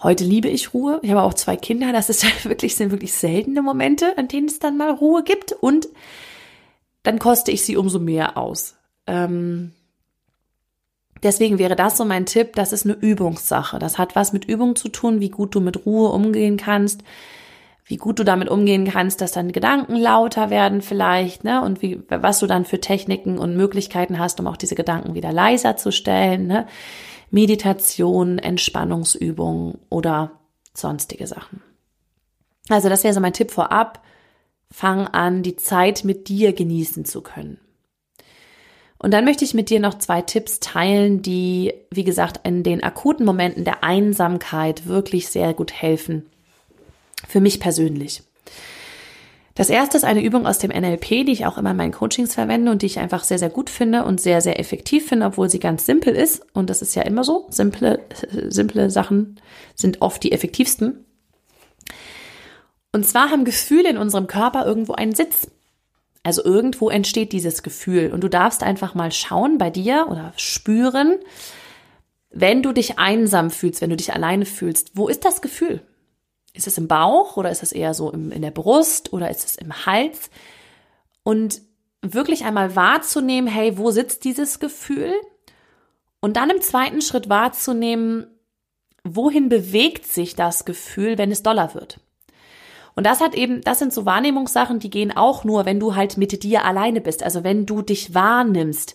Heute 0.02 0.24
liebe 0.24 0.48
ich 0.48 0.74
Ruhe. 0.74 0.98
Ich 1.02 1.12
habe 1.12 1.22
auch 1.22 1.34
zwei 1.34 1.56
Kinder. 1.56 1.92
Das 1.92 2.10
ist 2.10 2.44
wirklich, 2.44 2.74
sind 2.74 2.90
wirklich 2.90 3.12
seltene 3.12 3.62
Momente, 3.62 4.18
an 4.18 4.26
denen 4.26 4.48
es 4.48 4.58
dann 4.58 4.76
mal 4.76 4.90
Ruhe 4.90 5.22
gibt. 5.22 5.52
Und 5.52 5.86
dann 7.04 7.20
koste 7.20 7.52
ich 7.52 7.62
sie 7.62 7.76
umso 7.76 8.00
mehr 8.00 8.36
aus. 8.36 8.74
Ähm, 9.06 9.70
Deswegen 11.22 11.58
wäre 11.58 11.76
das 11.76 11.96
so 11.96 12.04
mein 12.04 12.26
Tipp, 12.26 12.54
das 12.54 12.72
ist 12.72 12.86
eine 12.86 12.94
Übungssache. 12.94 13.78
Das 13.78 13.98
hat 13.98 14.16
was 14.16 14.32
mit 14.32 14.46
Übung 14.46 14.76
zu 14.76 14.88
tun, 14.88 15.20
wie 15.20 15.28
gut 15.28 15.54
du 15.54 15.60
mit 15.60 15.84
Ruhe 15.84 16.10
umgehen 16.10 16.56
kannst, 16.56 17.02
wie 17.84 17.96
gut 17.96 18.18
du 18.18 18.24
damit 18.24 18.48
umgehen 18.48 18.86
kannst, 18.86 19.20
dass 19.20 19.32
deine 19.32 19.52
Gedanken 19.52 19.96
lauter 19.96 20.48
werden 20.48 20.80
vielleicht, 20.80 21.44
ne? 21.44 21.62
Und 21.62 21.82
wie, 21.82 22.00
was 22.08 22.38
du 22.38 22.46
dann 22.46 22.64
für 22.64 22.80
Techniken 22.80 23.38
und 23.38 23.56
Möglichkeiten 23.56 24.18
hast, 24.18 24.40
um 24.40 24.46
auch 24.46 24.56
diese 24.56 24.76
Gedanken 24.76 25.14
wieder 25.14 25.32
leiser 25.32 25.76
zu 25.76 25.90
stellen, 25.90 26.46
ne? 26.46 26.66
Meditation, 27.30 28.38
Entspannungsübungen 28.38 29.78
oder 29.88 30.32
sonstige 30.72 31.26
Sachen. 31.26 31.62
Also 32.68 32.88
das 32.88 33.04
wäre 33.04 33.14
so 33.14 33.20
mein 33.20 33.32
Tipp 33.32 33.50
vorab. 33.50 34.02
Fang 34.72 35.08
an, 35.08 35.42
die 35.42 35.56
Zeit 35.56 36.04
mit 36.04 36.28
dir 36.28 36.52
genießen 36.52 37.04
zu 37.04 37.22
können. 37.22 37.58
Und 39.02 39.12
dann 39.12 39.24
möchte 39.24 39.46
ich 39.46 39.54
mit 39.54 39.70
dir 39.70 39.80
noch 39.80 39.96
zwei 39.96 40.20
Tipps 40.20 40.60
teilen, 40.60 41.22
die, 41.22 41.72
wie 41.90 42.04
gesagt, 42.04 42.46
in 42.46 42.62
den 42.62 42.82
akuten 42.82 43.24
Momenten 43.24 43.64
der 43.64 43.82
Einsamkeit 43.82 44.86
wirklich 44.86 45.28
sehr 45.28 45.54
gut 45.54 45.72
helfen. 45.72 46.26
Für 47.26 47.40
mich 47.40 47.60
persönlich. 47.60 48.22
Das 49.54 49.70
erste 49.70 49.96
ist 49.96 50.04
eine 50.04 50.22
Übung 50.22 50.46
aus 50.46 50.58
dem 50.58 50.70
NLP, 50.70 51.24
die 51.24 51.32
ich 51.32 51.46
auch 51.46 51.56
immer 51.56 51.70
in 51.70 51.78
meinen 51.78 51.92
Coachings 51.92 52.34
verwende 52.34 52.70
und 52.70 52.82
die 52.82 52.86
ich 52.86 52.98
einfach 52.98 53.24
sehr, 53.24 53.38
sehr 53.38 53.48
gut 53.48 53.70
finde 53.70 54.04
und 54.04 54.20
sehr, 54.20 54.42
sehr 54.42 54.60
effektiv 54.60 55.08
finde, 55.08 55.24
obwohl 55.24 55.48
sie 55.48 55.60
ganz 55.60 55.86
simpel 55.86 56.14
ist. 56.14 56.44
Und 56.52 56.68
das 56.68 56.82
ist 56.82 56.94
ja 56.94 57.02
immer 57.02 57.24
so. 57.24 57.46
Simple, 57.48 58.00
simple 58.48 58.90
Sachen 58.90 59.40
sind 59.74 60.02
oft 60.02 60.22
die 60.22 60.32
effektivsten. 60.32 61.06
Und 62.92 63.06
zwar 63.06 63.30
haben 63.30 63.46
Gefühle 63.46 63.88
in 63.88 63.96
unserem 63.96 64.26
Körper 64.26 64.66
irgendwo 64.66 64.92
einen 64.92 65.14
Sitz. 65.14 65.50
Also 66.22 66.44
irgendwo 66.44 66.90
entsteht 66.90 67.32
dieses 67.32 67.62
Gefühl 67.62 68.12
und 68.12 68.22
du 68.22 68.28
darfst 68.28 68.62
einfach 68.62 68.94
mal 68.94 69.10
schauen 69.10 69.56
bei 69.56 69.70
dir 69.70 70.06
oder 70.10 70.32
spüren, 70.36 71.18
wenn 72.30 72.62
du 72.62 72.72
dich 72.72 72.98
einsam 72.98 73.50
fühlst, 73.50 73.80
wenn 73.80 73.90
du 73.90 73.96
dich 73.96 74.12
alleine 74.12 74.44
fühlst, 74.44 74.92
wo 74.94 75.08
ist 75.08 75.24
das 75.24 75.40
Gefühl? 75.40 75.82
Ist 76.52 76.66
es 76.66 76.78
im 76.78 76.88
Bauch 76.88 77.36
oder 77.36 77.50
ist 77.50 77.62
es 77.62 77.72
eher 77.72 77.94
so 77.94 78.10
im, 78.10 78.32
in 78.32 78.42
der 78.42 78.50
Brust 78.50 79.12
oder 79.12 79.30
ist 79.30 79.46
es 79.46 79.56
im 79.56 79.86
Hals? 79.86 80.30
Und 81.22 81.62
wirklich 82.02 82.44
einmal 82.44 82.76
wahrzunehmen, 82.76 83.48
hey, 83.48 83.78
wo 83.78 83.90
sitzt 83.90 84.24
dieses 84.24 84.58
Gefühl? 84.58 85.12
Und 86.20 86.36
dann 86.36 86.50
im 86.50 86.60
zweiten 86.60 87.02
Schritt 87.02 87.28
wahrzunehmen, 87.28 88.26
wohin 89.04 89.48
bewegt 89.48 90.06
sich 90.06 90.36
das 90.36 90.64
Gefühl, 90.64 91.18
wenn 91.18 91.30
es 91.30 91.42
doller 91.42 91.74
wird? 91.74 92.00
Und 93.00 93.04
das 93.04 93.22
hat 93.22 93.34
eben, 93.34 93.62
das 93.62 93.78
sind 93.78 93.94
so 93.94 94.04
Wahrnehmungssachen, 94.04 94.78
die 94.78 94.90
gehen 94.90 95.10
auch 95.10 95.42
nur, 95.42 95.64
wenn 95.64 95.80
du 95.80 95.96
halt 95.96 96.18
mit 96.18 96.42
dir 96.42 96.66
alleine 96.66 97.00
bist. 97.00 97.22
Also 97.22 97.44
wenn 97.44 97.64
du 97.64 97.80
dich 97.80 98.12
wahrnimmst. 98.12 98.94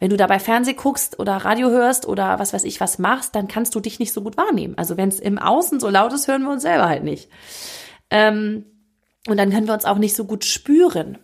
Wenn 0.00 0.10
du 0.10 0.16
dabei 0.16 0.40
Fernseh 0.40 0.74
guckst 0.74 1.20
oder 1.20 1.36
Radio 1.36 1.68
hörst 1.68 2.08
oder 2.08 2.40
was 2.40 2.52
weiß 2.52 2.64
ich 2.64 2.80
was 2.80 2.98
machst, 2.98 3.36
dann 3.36 3.46
kannst 3.46 3.72
du 3.76 3.78
dich 3.78 4.00
nicht 4.00 4.12
so 4.12 4.22
gut 4.22 4.36
wahrnehmen. 4.36 4.76
Also 4.76 4.96
wenn 4.96 5.08
es 5.08 5.20
im 5.20 5.38
Außen 5.38 5.78
so 5.78 5.88
laut 5.88 6.12
ist, 6.12 6.26
hören 6.26 6.42
wir 6.42 6.50
uns 6.50 6.62
selber 6.62 6.88
halt 6.88 7.04
nicht. 7.04 7.28
Ähm, 8.10 8.64
und 9.28 9.36
dann 9.36 9.50
können 9.50 9.68
wir 9.68 9.74
uns 9.74 9.84
auch 9.84 9.98
nicht 9.98 10.16
so 10.16 10.24
gut 10.24 10.44
spüren. 10.44 11.18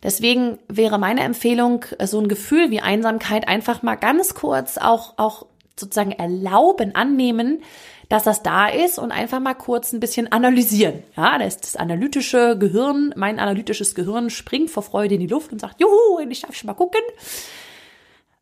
Deswegen 0.00 0.60
wäre 0.68 1.00
meine 1.00 1.22
Empfehlung, 1.22 1.86
so 2.04 2.20
ein 2.20 2.28
Gefühl 2.28 2.70
wie 2.70 2.82
Einsamkeit 2.82 3.48
einfach 3.48 3.82
mal 3.82 3.96
ganz 3.96 4.34
kurz 4.34 4.78
auch, 4.78 5.14
auch 5.16 5.46
sozusagen 5.78 6.12
erlauben, 6.12 6.94
annehmen, 6.94 7.62
dass 8.08 8.24
das 8.24 8.42
da 8.42 8.68
ist 8.68 8.98
und 8.98 9.12
einfach 9.12 9.40
mal 9.40 9.54
kurz 9.54 9.92
ein 9.92 10.00
bisschen 10.00 10.30
analysieren. 10.30 11.02
Ja, 11.16 11.38
da 11.38 11.44
ist 11.44 11.64
das 11.64 11.76
analytische 11.76 12.56
Gehirn, 12.58 13.12
mein 13.16 13.38
analytisches 13.38 13.94
Gehirn 13.94 14.30
springt 14.30 14.70
vor 14.70 14.82
Freude 14.82 15.14
in 15.14 15.20
die 15.20 15.26
Luft 15.26 15.52
und 15.52 15.60
sagt, 15.60 15.80
juhu, 15.80 16.20
ich 16.28 16.42
darf 16.42 16.54
schon 16.54 16.68
mal 16.68 16.74
gucken. 16.74 17.00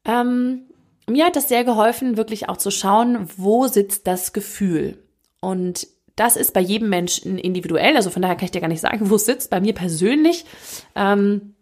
Ähm, 0.04 0.66
mir 1.08 1.26
hat 1.26 1.36
das 1.36 1.48
sehr 1.48 1.64
geholfen, 1.64 2.16
wirklich 2.16 2.48
auch 2.48 2.56
zu 2.56 2.70
schauen, 2.70 3.28
wo 3.36 3.66
sitzt 3.66 4.06
das 4.06 4.32
Gefühl. 4.32 5.02
Und 5.40 5.86
das 6.16 6.36
ist 6.36 6.52
bei 6.52 6.60
jedem 6.60 6.88
Menschen 6.88 7.38
individuell, 7.38 7.96
also 7.96 8.10
von 8.10 8.22
daher 8.22 8.36
kann 8.36 8.44
ich 8.44 8.50
dir 8.50 8.60
gar 8.60 8.68
nicht 8.68 8.80
sagen, 8.80 9.10
wo 9.10 9.16
es 9.16 9.24
sitzt. 9.24 9.50
Bei 9.50 9.60
mir 9.60 9.74
persönlich 9.74 10.44
ähm, 10.94 11.54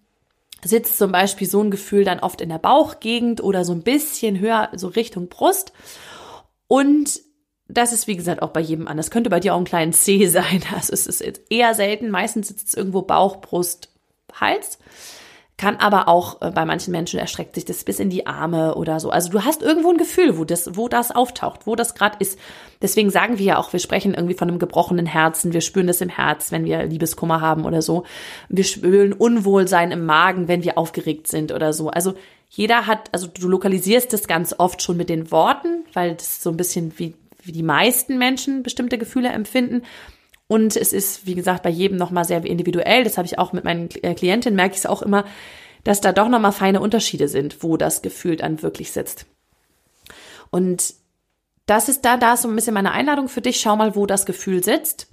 sitzt 0.65 0.99
zum 0.99 1.13
Beispiel 1.13 1.49
so 1.49 1.63
ein 1.63 1.71
Gefühl 1.71 2.05
dann 2.05 2.21
oft 2.21 2.41
in 2.41 2.49
der 2.49 2.59
Bauchgegend 2.59 3.43
oder 3.43 3.65
so 3.65 3.73
ein 3.73 3.83
bisschen 3.83 4.39
höher, 4.39 4.69
so 4.75 4.89
Richtung 4.89 5.29
Brust. 5.29 5.73
Und 6.67 7.21
das 7.69 7.93
ist, 7.93 8.07
wie 8.07 8.17
gesagt, 8.17 8.43
auch 8.43 8.51
bei 8.51 8.61
jedem 8.61 8.89
anders. 8.89 9.11
Könnte 9.11 9.31
bei 9.31 9.41
dir 9.41 9.55
auch 9.55 9.59
ein 9.59 9.65
kleiner 9.65 9.93
C 9.93 10.27
sein. 10.29 10.63
Also 10.75 10.93
es 10.93 11.07
ist 11.07 11.21
eher 11.51 11.75
selten. 11.75 12.11
Meistens 12.11 12.49
sitzt 12.49 12.69
es 12.69 12.75
irgendwo 12.75 13.03
Bauch, 13.03 13.41
Brust, 13.41 13.89
Hals. 14.33 14.79
Kann 15.61 15.77
aber 15.77 16.09
auch 16.09 16.41
äh, 16.41 16.51
bei 16.53 16.65
manchen 16.65 16.91
Menschen 16.91 17.21
erstreckt 17.21 17.55
sich 17.55 17.67
das 17.67 17.85
bis 17.85 18.01
in 18.01 18.09
die 18.09 18.27
Arme 18.27 18.77
oder 18.77 18.99
so. 18.99 19.11
Also 19.11 19.29
du 19.29 19.45
hast 19.45 19.61
irgendwo 19.61 19.91
ein 19.91 19.99
Gefühl, 19.99 20.39
wo 20.39 20.47
das, 20.47 20.75
wo 20.75 20.89
das 20.89 21.11
auftaucht, 21.11 21.67
wo 21.67 21.77
das 21.77 21.95
gerade 21.95 22.17
ist. 22.19 22.39
Deswegen 22.81 23.11
sagen 23.11 23.37
wir 23.37 23.45
ja 23.45 23.59
auch, 23.59 23.71
wir 23.75 23.79
sprechen 23.79 24.15
irgendwie 24.15 24.33
von 24.33 24.49
einem 24.49 24.59
gebrochenen 24.59 25.05
Herzen. 25.05 25.53
Wir 25.53 25.61
spüren 25.61 25.87
das 25.87 26.01
im 26.01 26.09
Herz, 26.09 26.51
wenn 26.51 26.65
wir 26.65 26.85
Liebeskummer 26.85 27.43
haben 27.43 27.67
oder 27.67 27.83
so. 27.83 28.05
Wir 28.49 28.65
spüren 28.65 29.13
Unwohlsein 29.13 29.93
im 29.93 30.07
Magen, 30.07 30.49
wenn 30.49 30.65
wir 30.65 30.79
aufgeregt 30.79 31.27
sind 31.29 31.53
oder 31.53 31.75
so. 31.75 31.91
Also 31.91 32.15
jeder 32.49 32.87
hat, 32.87 33.11
also 33.13 33.27
du 33.27 33.47
lokalisierst 33.47 34.15
das 34.15 34.27
ganz 34.27 34.55
oft 34.57 34.81
schon 34.81 34.97
mit 34.97 35.11
den 35.11 35.31
Worten, 35.31 35.85
weil 35.93 36.15
das 36.15 36.43
so 36.43 36.49
ein 36.49 36.57
bisschen 36.57 36.99
wie, 36.99 37.13
wie 37.43 37.53
die 37.53 37.63
meisten 37.63 38.17
Menschen 38.17 38.63
bestimmte 38.63 38.97
Gefühle 38.97 39.29
empfinden. 39.29 39.83
Und 40.51 40.75
es 40.75 40.93
ist, 40.93 41.27
wie 41.27 41.37
gesagt, 41.37 41.63
bei 41.63 41.71
jedem 41.71 41.97
nochmal 41.97 42.25
sehr 42.25 42.45
individuell. 42.45 43.05
Das 43.05 43.17
habe 43.19 43.25
ich 43.25 43.39
auch 43.39 43.53
mit 43.53 43.63
meinen 43.63 43.89
äh, 44.03 44.15
Klientinnen, 44.15 44.57
merke 44.57 44.73
ich 44.75 44.81
es 44.81 44.87
auch 44.87 45.01
immer, 45.01 45.25
dass 45.85 46.01
da 46.01 46.11
doch 46.11 46.29
nochmal 46.29 46.51
feine 46.51 46.81
Unterschiede 46.81 47.29
sind, 47.29 47.63
wo 47.63 47.77
das 47.77 48.03
Gefühl 48.03 48.35
dann 48.35 48.61
wirklich 48.61 48.91
sitzt. 48.91 49.27
Und 50.51 50.95
das 51.67 51.89
ist 51.89 52.05
da, 52.05 52.17
da 52.17 52.35
ist 52.35 52.43
so 52.43 52.49
ein 52.49 52.57
bisschen 52.57 52.75
meine 52.75 52.91
Einladung 52.91 53.29
für 53.29 53.41
dich. 53.41 53.61
Schau 53.61 53.77
mal, 53.77 53.95
wo 53.95 54.07
das 54.07 54.27
Gefühl 54.27 54.65
sitzt. 54.65 55.07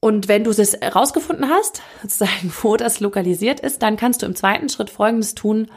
Und 0.00 0.26
wenn 0.26 0.42
du 0.42 0.52
es 0.52 0.72
herausgefunden 0.72 1.50
hast, 1.50 1.82
sozusagen, 2.02 2.50
wo 2.62 2.78
das 2.78 3.00
lokalisiert 3.00 3.60
ist, 3.60 3.82
dann 3.82 3.98
kannst 3.98 4.22
du 4.22 4.26
im 4.26 4.34
zweiten 4.34 4.70
Schritt 4.70 4.88
Folgendes 4.88 5.34
tun. 5.34 5.70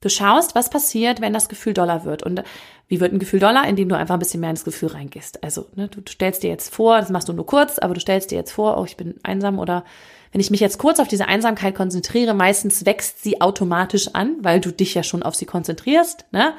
Du 0.00 0.08
schaust, 0.08 0.54
was 0.54 0.70
passiert, 0.70 1.20
wenn 1.20 1.34
das 1.34 1.50
Gefühl 1.50 1.74
doller 1.74 2.04
wird. 2.04 2.22
Und 2.22 2.42
wie 2.88 3.00
wird 3.00 3.12
ein 3.12 3.18
Gefühl 3.18 3.40
doller? 3.40 3.68
Indem 3.68 3.90
du 3.90 3.96
einfach 3.96 4.14
ein 4.14 4.18
bisschen 4.18 4.40
mehr 4.40 4.50
ins 4.50 4.64
Gefühl 4.64 4.88
reingehst. 4.88 5.44
Also, 5.44 5.66
ne, 5.76 5.88
du 5.88 6.00
stellst 6.08 6.42
dir 6.42 6.48
jetzt 6.48 6.74
vor, 6.74 6.98
das 6.98 7.10
machst 7.10 7.28
du 7.28 7.34
nur 7.34 7.44
kurz, 7.44 7.78
aber 7.78 7.92
du 7.92 8.00
stellst 8.00 8.30
dir 8.30 8.36
jetzt 8.36 8.52
vor, 8.52 8.78
oh, 8.78 8.84
ich 8.84 8.96
bin 8.96 9.16
einsam 9.22 9.58
oder 9.58 9.84
wenn 10.32 10.40
ich 10.40 10.50
mich 10.50 10.60
jetzt 10.60 10.78
kurz 10.78 11.00
auf 11.00 11.08
diese 11.08 11.26
Einsamkeit 11.26 11.74
konzentriere, 11.74 12.34
meistens 12.34 12.86
wächst 12.86 13.22
sie 13.22 13.40
automatisch 13.40 14.08
an, 14.14 14.36
weil 14.40 14.60
du 14.60 14.72
dich 14.72 14.94
ja 14.94 15.02
schon 15.02 15.22
auf 15.22 15.34
sie 15.34 15.46
konzentrierst, 15.46 16.24
ne? 16.30 16.54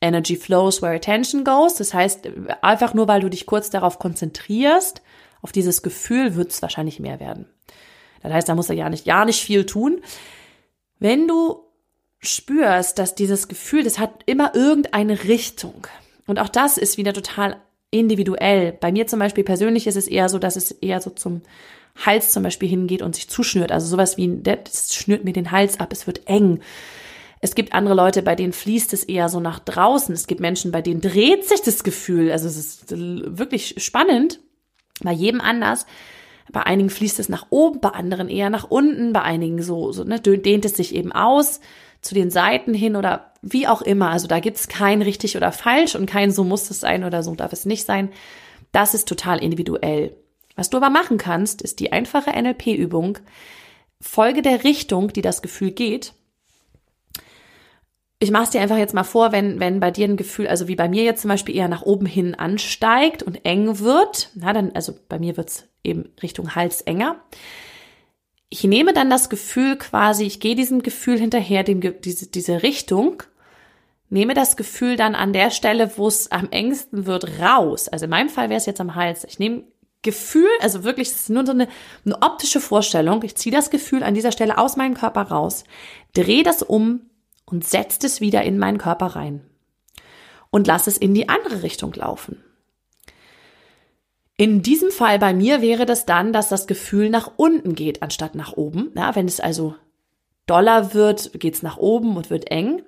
Energy 0.00 0.36
flows 0.36 0.82
where 0.82 0.94
attention 0.94 1.44
goes. 1.44 1.74
Das 1.76 1.94
heißt, 1.94 2.28
einfach 2.60 2.92
nur 2.92 3.08
weil 3.08 3.22
du 3.22 3.30
dich 3.30 3.46
kurz 3.46 3.70
darauf 3.70 3.98
konzentrierst, 3.98 5.00
auf 5.40 5.52
dieses 5.52 5.82
Gefühl, 5.82 6.34
wird 6.36 6.50
es 6.50 6.60
wahrscheinlich 6.60 7.00
mehr 7.00 7.20
werden. 7.20 7.46
Das 8.22 8.32
heißt, 8.32 8.48
da 8.48 8.54
musst 8.54 8.68
du 8.68 8.74
ja 8.74 8.90
nicht, 8.90 9.06
ja 9.06 9.24
nicht 9.24 9.42
viel 9.42 9.64
tun. 9.64 10.02
Wenn 10.98 11.26
du 11.26 11.64
spürst, 12.24 12.98
dass 12.98 13.14
dieses 13.14 13.48
Gefühl, 13.48 13.84
das 13.84 13.98
hat 13.98 14.22
immer 14.26 14.54
irgendeine 14.54 15.24
Richtung. 15.24 15.86
Und 16.26 16.38
auch 16.38 16.48
das 16.48 16.78
ist 16.78 16.96
wieder 16.96 17.12
total 17.12 17.56
individuell. 17.90 18.72
Bei 18.72 18.90
mir 18.90 19.06
zum 19.06 19.18
Beispiel 19.18 19.44
persönlich 19.44 19.86
ist 19.86 19.96
es 19.96 20.08
eher 20.08 20.28
so, 20.28 20.38
dass 20.38 20.56
es 20.56 20.70
eher 20.72 21.00
so 21.00 21.10
zum 21.10 21.42
Hals 22.04 22.32
zum 22.32 22.42
Beispiel 22.42 22.68
hingeht 22.68 23.02
und 23.02 23.14
sich 23.14 23.28
zuschnürt. 23.28 23.70
Also 23.70 23.86
sowas 23.86 24.16
wie, 24.16 24.40
das 24.42 24.94
schnürt 24.94 25.24
mir 25.24 25.32
den 25.32 25.52
Hals 25.52 25.78
ab, 25.78 25.92
es 25.92 26.06
wird 26.06 26.26
eng. 26.26 26.60
Es 27.40 27.54
gibt 27.54 27.74
andere 27.74 27.94
Leute, 27.94 28.22
bei 28.22 28.34
denen 28.34 28.52
fließt 28.52 28.92
es 28.94 29.04
eher 29.04 29.28
so 29.28 29.38
nach 29.38 29.58
draußen. 29.58 30.14
Es 30.14 30.26
gibt 30.26 30.40
Menschen, 30.40 30.72
bei 30.72 30.82
denen 30.82 31.02
dreht 31.02 31.46
sich 31.46 31.60
das 31.60 31.84
Gefühl. 31.84 32.32
Also 32.32 32.48
es 32.48 32.56
ist 32.56 32.84
wirklich 32.90 33.76
spannend. 33.78 34.40
Bei 35.02 35.12
jedem 35.12 35.40
anders. 35.40 35.86
Bei 36.52 36.62
einigen 36.62 36.90
fließt 36.90 37.18
es 37.20 37.28
nach 37.28 37.46
oben, 37.50 37.80
bei 37.80 37.90
anderen 37.90 38.28
eher 38.28 38.50
nach 38.50 38.70
unten, 38.70 39.12
bei 39.12 39.22
einigen 39.22 39.62
so, 39.62 39.92
so 39.92 40.04
ne, 40.04 40.20
dehnt 40.20 40.64
es 40.64 40.76
sich 40.76 40.94
eben 40.94 41.12
aus 41.12 41.60
zu 42.04 42.14
den 42.14 42.30
Seiten 42.30 42.74
hin 42.74 42.96
oder 42.96 43.32
wie 43.42 43.66
auch 43.66 43.82
immer. 43.82 44.10
Also 44.10 44.26
da 44.26 44.40
gibt's 44.40 44.68
kein 44.68 45.02
richtig 45.02 45.36
oder 45.36 45.52
falsch 45.52 45.94
und 45.96 46.06
kein 46.06 46.30
so 46.30 46.44
muss 46.44 46.70
es 46.70 46.80
sein 46.80 47.04
oder 47.04 47.22
so 47.22 47.34
darf 47.34 47.52
es 47.52 47.66
nicht 47.66 47.84
sein. 47.84 48.10
Das 48.72 48.94
ist 48.94 49.08
total 49.08 49.42
individuell. 49.42 50.16
Was 50.56 50.70
du 50.70 50.76
aber 50.76 50.90
machen 50.90 51.18
kannst, 51.18 51.62
ist 51.62 51.80
die 51.80 51.92
einfache 51.92 52.30
NLP-Übung. 52.30 53.18
Folge 54.00 54.42
der 54.42 54.64
Richtung, 54.64 55.12
die 55.12 55.22
das 55.22 55.42
Gefühl 55.42 55.72
geht. 55.72 56.12
Ich 58.20 58.30
mache 58.30 58.44
es 58.44 58.50
dir 58.50 58.60
einfach 58.60 58.78
jetzt 58.78 58.94
mal 58.94 59.04
vor, 59.04 59.32
wenn, 59.32 59.60
wenn 59.60 59.80
bei 59.80 59.90
dir 59.90 60.06
ein 60.06 60.16
Gefühl, 60.16 60.46
also 60.46 60.68
wie 60.68 60.76
bei 60.76 60.88
mir 60.88 61.02
jetzt 61.02 61.22
zum 61.22 61.28
Beispiel 61.28 61.56
eher 61.56 61.68
nach 61.68 61.82
oben 61.82 62.06
hin 62.06 62.34
ansteigt 62.34 63.22
und 63.22 63.44
eng 63.44 63.80
wird, 63.80 64.30
na 64.34 64.52
dann, 64.52 64.72
also 64.72 64.94
bei 65.08 65.18
mir 65.18 65.36
wird's 65.36 65.64
eben 65.82 66.10
Richtung 66.22 66.54
Hals 66.54 66.80
enger 66.82 67.16
ich 68.54 68.62
nehme 68.62 68.92
dann 68.92 69.10
das 69.10 69.30
Gefühl 69.30 69.76
quasi, 69.76 70.22
ich 70.22 70.38
gehe 70.38 70.54
diesem 70.54 70.84
Gefühl 70.84 71.18
hinterher, 71.18 71.64
dem, 71.64 71.80
diese, 72.02 72.28
diese 72.28 72.62
Richtung, 72.62 73.24
nehme 74.10 74.32
das 74.32 74.56
Gefühl 74.56 74.94
dann 74.94 75.16
an 75.16 75.32
der 75.32 75.50
Stelle, 75.50 75.98
wo 75.98 76.06
es 76.06 76.30
am 76.30 76.48
engsten 76.52 77.04
wird, 77.04 77.40
raus. 77.40 77.88
Also 77.88 78.04
in 78.04 78.12
meinem 78.12 78.28
Fall 78.28 78.50
wäre 78.50 78.58
es 78.58 78.66
jetzt 78.66 78.80
am 78.80 78.94
Hals. 78.94 79.24
Ich 79.24 79.40
nehme 79.40 79.64
Gefühl, 80.02 80.48
also 80.60 80.84
wirklich, 80.84 81.08
es 81.08 81.22
ist 81.22 81.30
nur 81.30 81.44
so 81.44 81.50
eine, 81.50 81.66
eine 82.04 82.22
optische 82.22 82.60
Vorstellung. 82.60 83.24
Ich 83.24 83.34
ziehe 83.34 83.52
das 83.52 83.70
Gefühl 83.70 84.04
an 84.04 84.14
dieser 84.14 84.30
Stelle 84.30 84.56
aus 84.56 84.76
meinem 84.76 84.94
Körper 84.94 85.22
raus, 85.22 85.64
drehe 86.12 86.44
das 86.44 86.62
um 86.62 87.00
und 87.46 87.66
setze 87.66 88.06
es 88.06 88.20
wieder 88.20 88.44
in 88.44 88.58
meinen 88.58 88.78
Körper 88.78 89.06
rein. 89.16 89.44
Und 90.50 90.68
lasse 90.68 90.90
es 90.90 90.96
in 90.96 91.12
die 91.12 91.28
andere 91.28 91.64
Richtung 91.64 91.92
laufen. 91.94 92.44
In 94.36 94.62
diesem 94.62 94.90
Fall 94.90 95.18
bei 95.18 95.32
mir 95.32 95.62
wäre 95.62 95.86
das 95.86 96.06
dann, 96.06 96.32
dass 96.32 96.48
das 96.48 96.66
Gefühl 96.66 97.08
nach 97.08 97.32
unten 97.36 97.74
geht, 97.74 98.02
anstatt 98.02 98.34
nach 98.34 98.54
oben. 98.54 98.90
Ja, 98.96 99.14
wenn 99.14 99.26
es 99.26 99.38
also 99.38 99.76
doller 100.46 100.92
wird, 100.92 101.38
geht 101.38 101.54
es 101.54 101.62
nach 101.62 101.76
oben 101.76 102.16
und 102.16 102.30
wird 102.30 102.50
eng. 102.50 102.82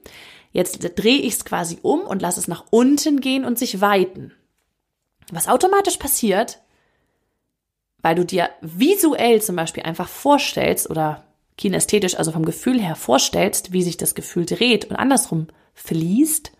Jetzt 0.52 0.78
drehe 0.98 1.20
ich 1.20 1.34
es 1.34 1.44
quasi 1.44 1.78
um 1.82 2.00
und 2.00 2.22
lasse 2.22 2.40
es 2.40 2.48
nach 2.48 2.64
unten 2.70 3.20
gehen 3.20 3.44
und 3.44 3.58
sich 3.58 3.80
weiten. 3.80 4.32
Was 5.30 5.48
automatisch 5.48 5.98
passiert, 5.98 6.60
weil 8.02 8.14
du 8.14 8.24
dir 8.24 8.50
visuell 8.60 9.40
zum 9.42 9.56
Beispiel 9.56 9.82
einfach 9.84 10.08
vorstellst 10.08 10.90
oder 10.90 11.24
kinästhetisch, 11.56 12.16
also 12.16 12.32
vom 12.32 12.44
Gefühl 12.44 12.80
her 12.80 12.96
vorstellst, 12.96 13.72
wie 13.72 13.82
sich 13.82 13.96
das 13.96 14.14
Gefühl 14.14 14.46
dreht 14.46 14.84
und 14.86 14.96
andersrum 14.96 15.48
fließt, 15.74 16.52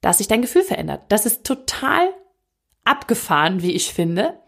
dass 0.00 0.18
sich 0.18 0.28
dein 0.28 0.42
Gefühl 0.42 0.62
verändert. 0.62 1.02
Das 1.08 1.26
ist 1.26 1.44
total 1.44 2.08
abgefahren, 2.84 3.62
wie 3.62 3.72
ich 3.72 3.92
finde. 3.92 4.38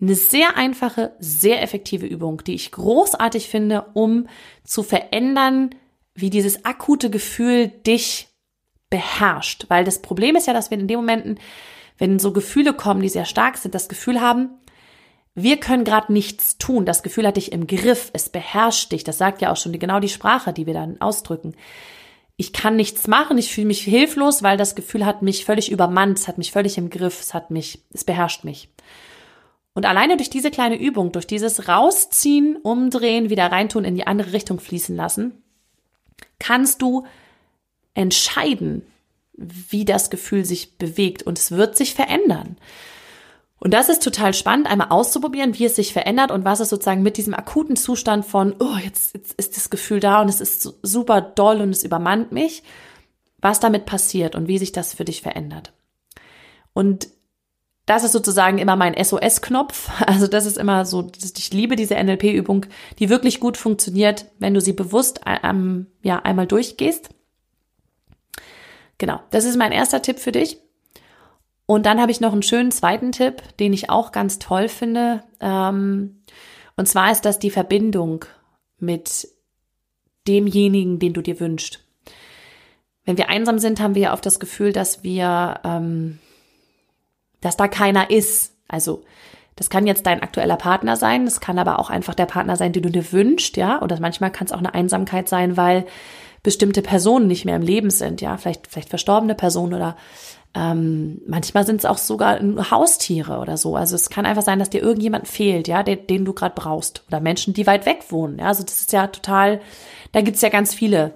Eine 0.00 0.14
sehr 0.14 0.56
einfache, 0.56 1.14
sehr 1.18 1.62
effektive 1.62 2.06
Übung, 2.06 2.42
die 2.44 2.54
ich 2.54 2.72
großartig 2.72 3.48
finde, 3.48 3.86
um 3.94 4.26
zu 4.64 4.82
verändern, 4.82 5.74
wie 6.14 6.30
dieses 6.30 6.64
akute 6.64 7.08
Gefühl 7.08 7.68
dich 7.68 8.28
beherrscht. 8.90 9.66
Weil 9.68 9.84
das 9.84 10.02
Problem 10.02 10.36
ist 10.36 10.46
ja, 10.46 10.52
dass 10.52 10.70
wir 10.70 10.78
in 10.78 10.88
den 10.88 10.98
Momenten, 10.98 11.38
wenn 11.98 12.18
so 12.18 12.32
Gefühle 12.32 12.74
kommen, 12.74 13.00
die 13.00 13.08
sehr 13.08 13.24
stark 13.24 13.56
sind, 13.56 13.74
das 13.74 13.88
Gefühl 13.88 14.20
haben, 14.20 14.50
wir 15.34 15.58
können 15.58 15.84
gerade 15.84 16.12
nichts 16.12 16.58
tun. 16.58 16.84
Das 16.84 17.02
Gefühl 17.02 17.26
hat 17.26 17.36
dich 17.36 17.52
im 17.52 17.66
Griff, 17.66 18.10
es 18.12 18.28
beherrscht 18.28 18.92
dich. 18.92 19.04
Das 19.04 19.18
sagt 19.18 19.40
ja 19.40 19.50
auch 19.50 19.56
schon 19.56 19.72
genau 19.78 19.98
die 19.98 20.08
Sprache, 20.08 20.52
die 20.52 20.66
wir 20.66 20.74
dann 20.74 21.00
ausdrücken 21.00 21.54
ich 22.42 22.52
kann 22.52 22.74
nichts 22.74 23.06
machen, 23.06 23.38
ich 23.38 23.54
fühle 23.54 23.68
mich 23.68 23.82
hilflos, 23.82 24.42
weil 24.42 24.56
das 24.56 24.74
Gefühl 24.74 25.06
hat 25.06 25.22
mich 25.22 25.44
völlig 25.44 25.70
übermannt, 25.70 26.18
es 26.18 26.26
hat 26.26 26.38
mich 26.38 26.50
völlig 26.50 26.76
im 26.76 26.90
Griff, 26.90 27.20
es 27.20 27.34
hat 27.34 27.52
mich, 27.52 27.84
es 27.94 28.02
beherrscht 28.02 28.42
mich. 28.42 28.68
Und 29.74 29.86
alleine 29.86 30.16
durch 30.16 30.28
diese 30.28 30.50
kleine 30.50 30.76
Übung, 30.76 31.12
durch 31.12 31.28
dieses 31.28 31.68
Rausziehen, 31.68 32.56
Umdrehen, 32.56 33.30
wieder 33.30 33.46
reintun, 33.46 33.84
in 33.84 33.94
die 33.94 34.08
andere 34.08 34.32
Richtung 34.32 34.58
fließen 34.58 34.96
lassen, 34.96 35.40
kannst 36.40 36.82
du 36.82 37.06
entscheiden, 37.94 38.82
wie 39.34 39.84
das 39.84 40.10
Gefühl 40.10 40.44
sich 40.44 40.78
bewegt 40.78 41.22
und 41.22 41.38
es 41.38 41.52
wird 41.52 41.76
sich 41.76 41.94
verändern. 41.94 42.56
Und 43.62 43.72
das 43.72 43.88
ist 43.88 44.02
total 44.02 44.34
spannend, 44.34 44.68
einmal 44.68 44.88
auszuprobieren, 44.88 45.56
wie 45.56 45.66
es 45.66 45.76
sich 45.76 45.92
verändert 45.92 46.32
und 46.32 46.44
was 46.44 46.58
es 46.58 46.68
sozusagen 46.68 47.04
mit 47.04 47.16
diesem 47.16 47.32
akuten 47.32 47.76
Zustand 47.76 48.26
von, 48.26 48.56
oh, 48.58 48.76
jetzt, 48.82 49.14
jetzt 49.14 49.34
ist 49.34 49.56
das 49.56 49.70
Gefühl 49.70 50.00
da 50.00 50.20
und 50.20 50.28
es 50.28 50.40
ist 50.40 50.80
super 50.82 51.20
doll 51.20 51.60
und 51.60 51.70
es 51.70 51.84
übermannt 51.84 52.32
mich, 52.32 52.64
was 53.38 53.60
damit 53.60 53.86
passiert 53.86 54.34
und 54.34 54.48
wie 54.48 54.58
sich 54.58 54.72
das 54.72 54.94
für 54.94 55.04
dich 55.04 55.22
verändert. 55.22 55.72
Und 56.72 57.06
das 57.86 58.02
ist 58.02 58.10
sozusagen 58.10 58.58
immer 58.58 58.74
mein 58.74 58.96
SOS-Knopf. 59.00 59.90
Also 60.08 60.26
das 60.26 60.44
ist 60.44 60.58
immer 60.58 60.84
so, 60.84 61.12
ich 61.22 61.52
liebe 61.52 61.76
diese 61.76 61.94
NLP-Übung, 61.94 62.66
die 62.98 63.10
wirklich 63.10 63.38
gut 63.38 63.56
funktioniert, 63.56 64.26
wenn 64.40 64.54
du 64.54 64.60
sie 64.60 64.72
bewusst 64.72 65.20
ähm, 65.44 65.86
ja, 66.02 66.18
einmal 66.18 66.48
durchgehst. 66.48 67.10
Genau, 68.98 69.20
das 69.30 69.44
ist 69.44 69.56
mein 69.56 69.70
erster 69.70 70.02
Tipp 70.02 70.18
für 70.18 70.32
dich. 70.32 70.58
Und 71.66 71.86
dann 71.86 72.00
habe 72.00 72.10
ich 72.10 72.20
noch 72.20 72.32
einen 72.32 72.42
schönen 72.42 72.70
zweiten 72.70 73.12
Tipp, 73.12 73.42
den 73.58 73.72
ich 73.72 73.88
auch 73.88 74.12
ganz 74.12 74.38
toll 74.38 74.68
finde. 74.68 75.22
Ähm, 75.40 76.22
und 76.76 76.88
zwar 76.88 77.12
ist 77.12 77.24
das 77.24 77.38
die 77.38 77.50
Verbindung 77.50 78.24
mit 78.78 79.28
demjenigen, 80.26 80.98
den 80.98 81.12
du 81.12 81.22
dir 81.22 81.40
wünschst. 81.40 81.84
Wenn 83.04 83.18
wir 83.18 83.28
einsam 83.28 83.58
sind, 83.58 83.80
haben 83.80 83.94
wir 83.94 84.02
ja 84.02 84.12
oft 84.12 84.24
das 84.26 84.40
Gefühl, 84.40 84.72
dass 84.72 85.02
wir, 85.02 85.60
ähm, 85.64 86.18
dass 87.40 87.56
da 87.56 87.68
keiner 87.68 88.10
ist. 88.10 88.54
Also 88.68 89.04
das 89.56 89.70
kann 89.70 89.86
jetzt 89.86 90.06
dein 90.06 90.22
aktueller 90.22 90.56
Partner 90.56 90.96
sein, 90.96 91.24
das 91.24 91.40
kann 91.40 91.58
aber 91.58 91.78
auch 91.78 91.90
einfach 91.90 92.14
der 92.14 92.26
Partner 92.26 92.56
sein, 92.56 92.72
den 92.72 92.84
du 92.84 92.90
dir 92.90 93.12
wünschst, 93.12 93.56
ja. 93.56 93.82
Oder 93.82 94.00
manchmal 94.00 94.30
kann 94.30 94.46
es 94.46 94.52
auch 94.52 94.58
eine 94.58 94.74
Einsamkeit 94.74 95.28
sein, 95.28 95.56
weil 95.56 95.84
bestimmte 96.42 96.82
Personen 96.82 97.26
nicht 97.26 97.44
mehr 97.44 97.56
im 97.56 97.62
Leben 97.62 97.90
sind, 97.90 98.20
ja. 98.20 98.36
Vielleicht, 98.36 98.66
vielleicht 98.68 98.88
verstorbene 98.88 99.34
Personen 99.34 99.74
oder 99.74 99.96
ähm, 100.54 101.22
manchmal 101.26 101.64
sind 101.64 101.78
es 101.78 101.84
auch 101.86 101.96
sogar 101.96 102.40
Haustiere 102.70 103.38
oder 103.38 103.56
so. 103.56 103.74
Also 103.74 103.96
es 103.96 104.10
kann 104.10 104.26
einfach 104.26 104.42
sein, 104.42 104.58
dass 104.58 104.70
dir 104.70 104.82
irgendjemand 104.82 105.26
fehlt, 105.26 105.66
ja, 105.66 105.82
den, 105.82 106.06
den 106.06 106.24
du 106.24 106.34
gerade 106.34 106.54
brauchst. 106.54 107.04
Oder 107.08 107.20
Menschen, 107.20 107.54
die 107.54 107.66
weit 107.66 107.86
weg 107.86 108.04
wohnen. 108.10 108.38
Ja, 108.38 108.48
also 108.48 108.62
das 108.62 108.80
ist 108.80 108.92
ja 108.92 109.06
total, 109.06 109.60
da 110.12 110.20
gibt's 110.20 110.42
ja 110.42 110.50
ganz 110.50 110.74
viele 110.74 111.14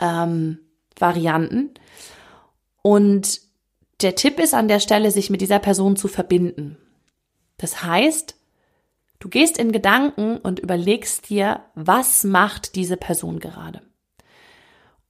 ähm, 0.00 0.58
Varianten. 0.98 1.70
Und 2.80 3.40
der 4.00 4.14
Tipp 4.14 4.38
ist 4.38 4.54
an 4.54 4.68
der 4.68 4.80
Stelle, 4.80 5.10
sich 5.10 5.28
mit 5.28 5.42
dieser 5.42 5.58
Person 5.58 5.96
zu 5.96 6.08
verbinden. 6.08 6.78
Das 7.58 7.82
heißt, 7.82 8.34
du 9.18 9.28
gehst 9.28 9.58
in 9.58 9.72
Gedanken 9.72 10.38
und 10.38 10.58
überlegst 10.58 11.28
dir, 11.28 11.64
was 11.74 12.24
macht 12.24 12.76
diese 12.76 12.96
Person 12.96 13.40
gerade. 13.40 13.82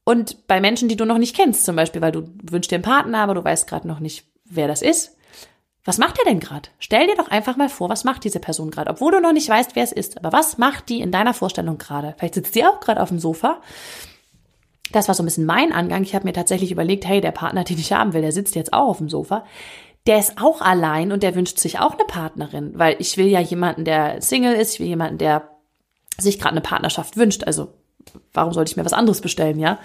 Und 0.09 0.47
bei 0.47 0.59
Menschen, 0.59 0.89
die 0.89 0.97
du 0.97 1.05
noch 1.05 1.19
nicht 1.19 1.37
kennst, 1.37 1.67
zum 1.67 1.77
Beispiel, 1.77 2.01
weil 2.01 2.13
du 2.13 2.27
wünschst 2.43 2.71
dir 2.71 2.77
einen 2.77 2.83
Partner, 2.83 3.19
aber 3.19 3.35
du 3.35 3.45
weißt 3.45 3.69
gerade 3.69 3.87
noch 3.87 4.01
nicht, 4.01 4.25
wer 4.47 4.67
das 4.67 4.81
ist. 4.81 5.19
Was 5.85 5.99
macht 5.99 6.19
er 6.19 6.25
denn 6.25 6.41
gerade? 6.41 6.71
Stell 6.79 7.07
dir 7.07 7.15
doch 7.15 7.29
einfach 7.29 7.59
mal 7.59 7.69
vor, 7.69 7.91
was 7.91 8.05
macht 8.05 8.25
diese 8.25 8.41
Person 8.41 8.71
gerade, 8.71 8.89
obwohl 8.89 9.13
du 9.13 9.21
noch 9.21 9.35
nicht 9.35 9.51
weißt, 9.51 9.77
wer 9.77 9.85
es 9.85 9.93
ist. 9.93 10.17
Aber 10.17 10.33
was 10.33 10.57
macht 10.57 10.89
die 10.89 11.03
in 11.03 11.13
deiner 11.13 11.35
Vorstellung 11.35 11.77
gerade? 11.77 12.15
Vielleicht 12.17 12.37
sitzt 12.37 12.55
die 12.55 12.65
auch 12.65 12.81
gerade 12.81 13.03
auf 13.03 13.11
dem 13.11 13.19
Sofa. 13.19 13.61
Das 14.93 15.09
war 15.09 15.15
so 15.15 15.23
ein 15.23 15.27
bisschen 15.27 15.45
mein 15.45 15.75
Angang. 15.75 16.03
Ich 16.05 16.15
habe 16.15 16.25
mir 16.25 16.33
tatsächlich 16.33 16.73
überlegt, 16.73 17.07
hey, 17.07 17.21
der 17.21 17.33
Partner, 17.33 17.65
den 17.69 17.79
ich 17.79 17.93
haben 17.93 18.15
will, 18.15 18.23
der 18.23 18.33
sitzt 18.33 18.55
jetzt 18.55 18.73
auch 18.73 18.89
auf 18.89 18.99
dem 18.99 19.11
Sofa. 19.11 19.45
Der 20.07 20.19
ist 20.19 20.41
auch 20.41 20.63
allein 20.63 21.13
und 21.13 21.23
der 21.23 21.35
wünscht 21.35 21.59
sich 21.59 21.81
auch 21.81 21.93
eine 21.93 22.07
Partnerin, 22.07 22.73
weil 22.79 22.97
ich 22.99 23.19
will 23.19 23.27
ja 23.27 23.41
jemanden, 23.41 23.85
der 23.85 24.23
Single 24.23 24.55
ist, 24.55 24.73
ich 24.73 24.81
will 24.81 24.87
jemanden, 24.87 25.19
der 25.19 25.51
sich 26.17 26.39
gerade 26.39 26.53
eine 26.53 26.63
Partnerschaft 26.63 27.19
wünscht. 27.19 27.45
Also 27.45 27.75
warum 28.33 28.53
sollte 28.53 28.71
ich 28.71 28.77
mir 28.77 28.85
was 28.85 28.93
anderes 28.93 29.21
bestellen, 29.21 29.59
ja? 29.59 29.79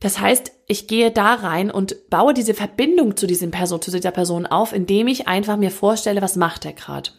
Das 0.00 0.20
heißt, 0.20 0.52
ich 0.66 0.86
gehe 0.86 1.10
da 1.10 1.32
rein 1.32 1.70
und 1.70 2.10
baue 2.10 2.34
diese 2.34 2.52
Verbindung 2.52 3.16
zu 3.16 3.26
diesem 3.26 3.50
Person, 3.50 3.80
zu 3.80 3.90
dieser 3.90 4.10
Person 4.10 4.44
auf, 4.46 4.74
indem 4.74 5.06
ich 5.06 5.28
einfach 5.28 5.56
mir 5.56 5.70
vorstelle, 5.70 6.20
was 6.20 6.36
macht 6.36 6.66
er 6.66 6.74
gerade. 6.74 7.10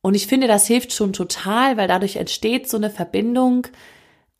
Und 0.00 0.14
ich 0.14 0.28
finde, 0.28 0.46
das 0.46 0.68
hilft 0.68 0.92
schon 0.92 1.12
total, 1.12 1.76
weil 1.76 1.88
dadurch 1.88 2.16
entsteht 2.16 2.68
so 2.68 2.76
eine 2.76 2.88
Verbindung, 2.88 3.66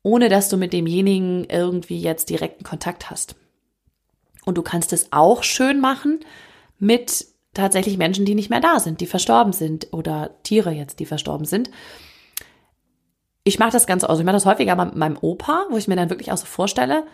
ohne 0.03 0.29
dass 0.29 0.49
du 0.49 0.57
mit 0.57 0.73
demjenigen 0.73 1.47
irgendwie 1.51 2.01
jetzt 2.01 2.31
direkten 2.31 2.65
Kontakt 2.65 3.11
hast. 3.11 3.35
Und 4.45 4.57
du 4.57 4.63
kannst 4.63 4.93
es 4.93 5.09
auch 5.11 5.43
schön 5.43 5.81
machen 5.81 6.21
mit 6.79 7.27
tatsächlich 7.53 7.99
Menschen, 7.99 8.25
die 8.25 8.37
nicht 8.37 8.51
mehr 8.51 8.61
da 8.61 8.79
sind, 8.79 9.01
die 9.01 9.07
verstorben 9.07 9.53
sind 9.53 9.89
oder 9.93 10.31
Tiere 10.45 10.71
jetzt, 10.71 11.01
die 11.01 11.07
verstorben 11.07 11.45
sind 11.45 11.71
ich 13.45 13.59
mache 13.59 13.73
das 13.73 13.87
ganz 13.87 14.05
aus. 14.05 14.19
Ich 14.19 14.25
mache 14.25 14.35
das 14.35 14.47
häufiger 14.47 14.77
mit 14.77 14.97
meinem 14.97 15.19
Opa, 15.21 15.67
wo 15.71 15.77
ich 15.77 15.89
mir 15.89 15.97
dann 15.97 16.11
wirklich 16.11 16.33
auch 16.33 16.37
so 16.37 16.47
vorstelle, 16.47 17.05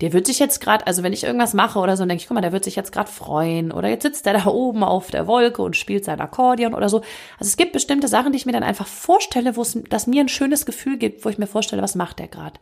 der 0.00 0.14
wird 0.14 0.26
sich 0.26 0.38
jetzt 0.38 0.60
gerade, 0.60 0.86
also 0.86 1.02
wenn 1.02 1.12
ich 1.12 1.24
irgendwas 1.24 1.52
mache 1.52 1.78
oder 1.78 1.96
so, 1.96 2.06
denke 2.06 2.22
ich, 2.22 2.26
guck 2.26 2.34
mal, 2.34 2.40
der 2.40 2.52
wird 2.52 2.64
sich 2.64 2.74
jetzt 2.74 2.92
gerade 2.92 3.10
freuen 3.10 3.70
oder 3.70 3.88
jetzt 3.88 4.02
sitzt 4.02 4.24
der 4.24 4.32
da 4.32 4.46
oben 4.46 4.82
auf 4.82 5.10
der 5.10 5.26
Wolke 5.26 5.62
und 5.62 5.76
spielt 5.76 6.04
sein 6.04 6.20
Akkordeon 6.20 6.74
oder 6.74 6.88
so. 6.88 6.98
Also 7.38 7.48
es 7.48 7.56
gibt 7.56 7.72
bestimmte 7.72 8.08
Sachen, 8.08 8.32
die 8.32 8.38
ich 8.38 8.46
mir 8.46 8.52
dann 8.52 8.62
einfach 8.62 8.86
vorstelle, 8.86 9.56
wo 9.56 9.62
es 9.62 9.78
das 9.90 10.06
mir 10.06 10.22
ein 10.22 10.28
schönes 10.28 10.64
Gefühl 10.64 10.96
gibt, 10.96 11.24
wo 11.24 11.28
ich 11.28 11.38
mir 11.38 11.46
vorstelle, 11.46 11.82
was 11.82 11.94
macht 11.94 12.18
der 12.18 12.28
gerade. 12.28 12.58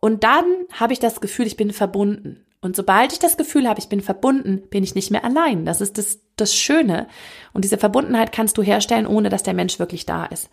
Und 0.00 0.22
dann 0.22 0.44
habe 0.72 0.92
ich 0.92 0.98
das 0.98 1.22
Gefühl, 1.22 1.46
ich 1.46 1.56
bin 1.56 1.72
verbunden. 1.72 2.44
Und 2.64 2.74
sobald 2.74 3.12
ich 3.12 3.18
das 3.18 3.36
Gefühl 3.36 3.68
habe, 3.68 3.78
ich 3.78 3.90
bin 3.90 4.00
verbunden, 4.00 4.62
bin 4.70 4.82
ich 4.82 4.94
nicht 4.94 5.10
mehr 5.10 5.22
allein. 5.22 5.66
Das 5.66 5.82
ist 5.82 5.98
das, 5.98 6.20
das 6.36 6.54
Schöne. 6.54 7.08
Und 7.52 7.62
diese 7.62 7.76
Verbundenheit 7.76 8.32
kannst 8.32 8.56
du 8.56 8.62
herstellen, 8.62 9.06
ohne 9.06 9.28
dass 9.28 9.42
der 9.42 9.52
Mensch 9.52 9.78
wirklich 9.78 10.06
da 10.06 10.24
ist. 10.24 10.48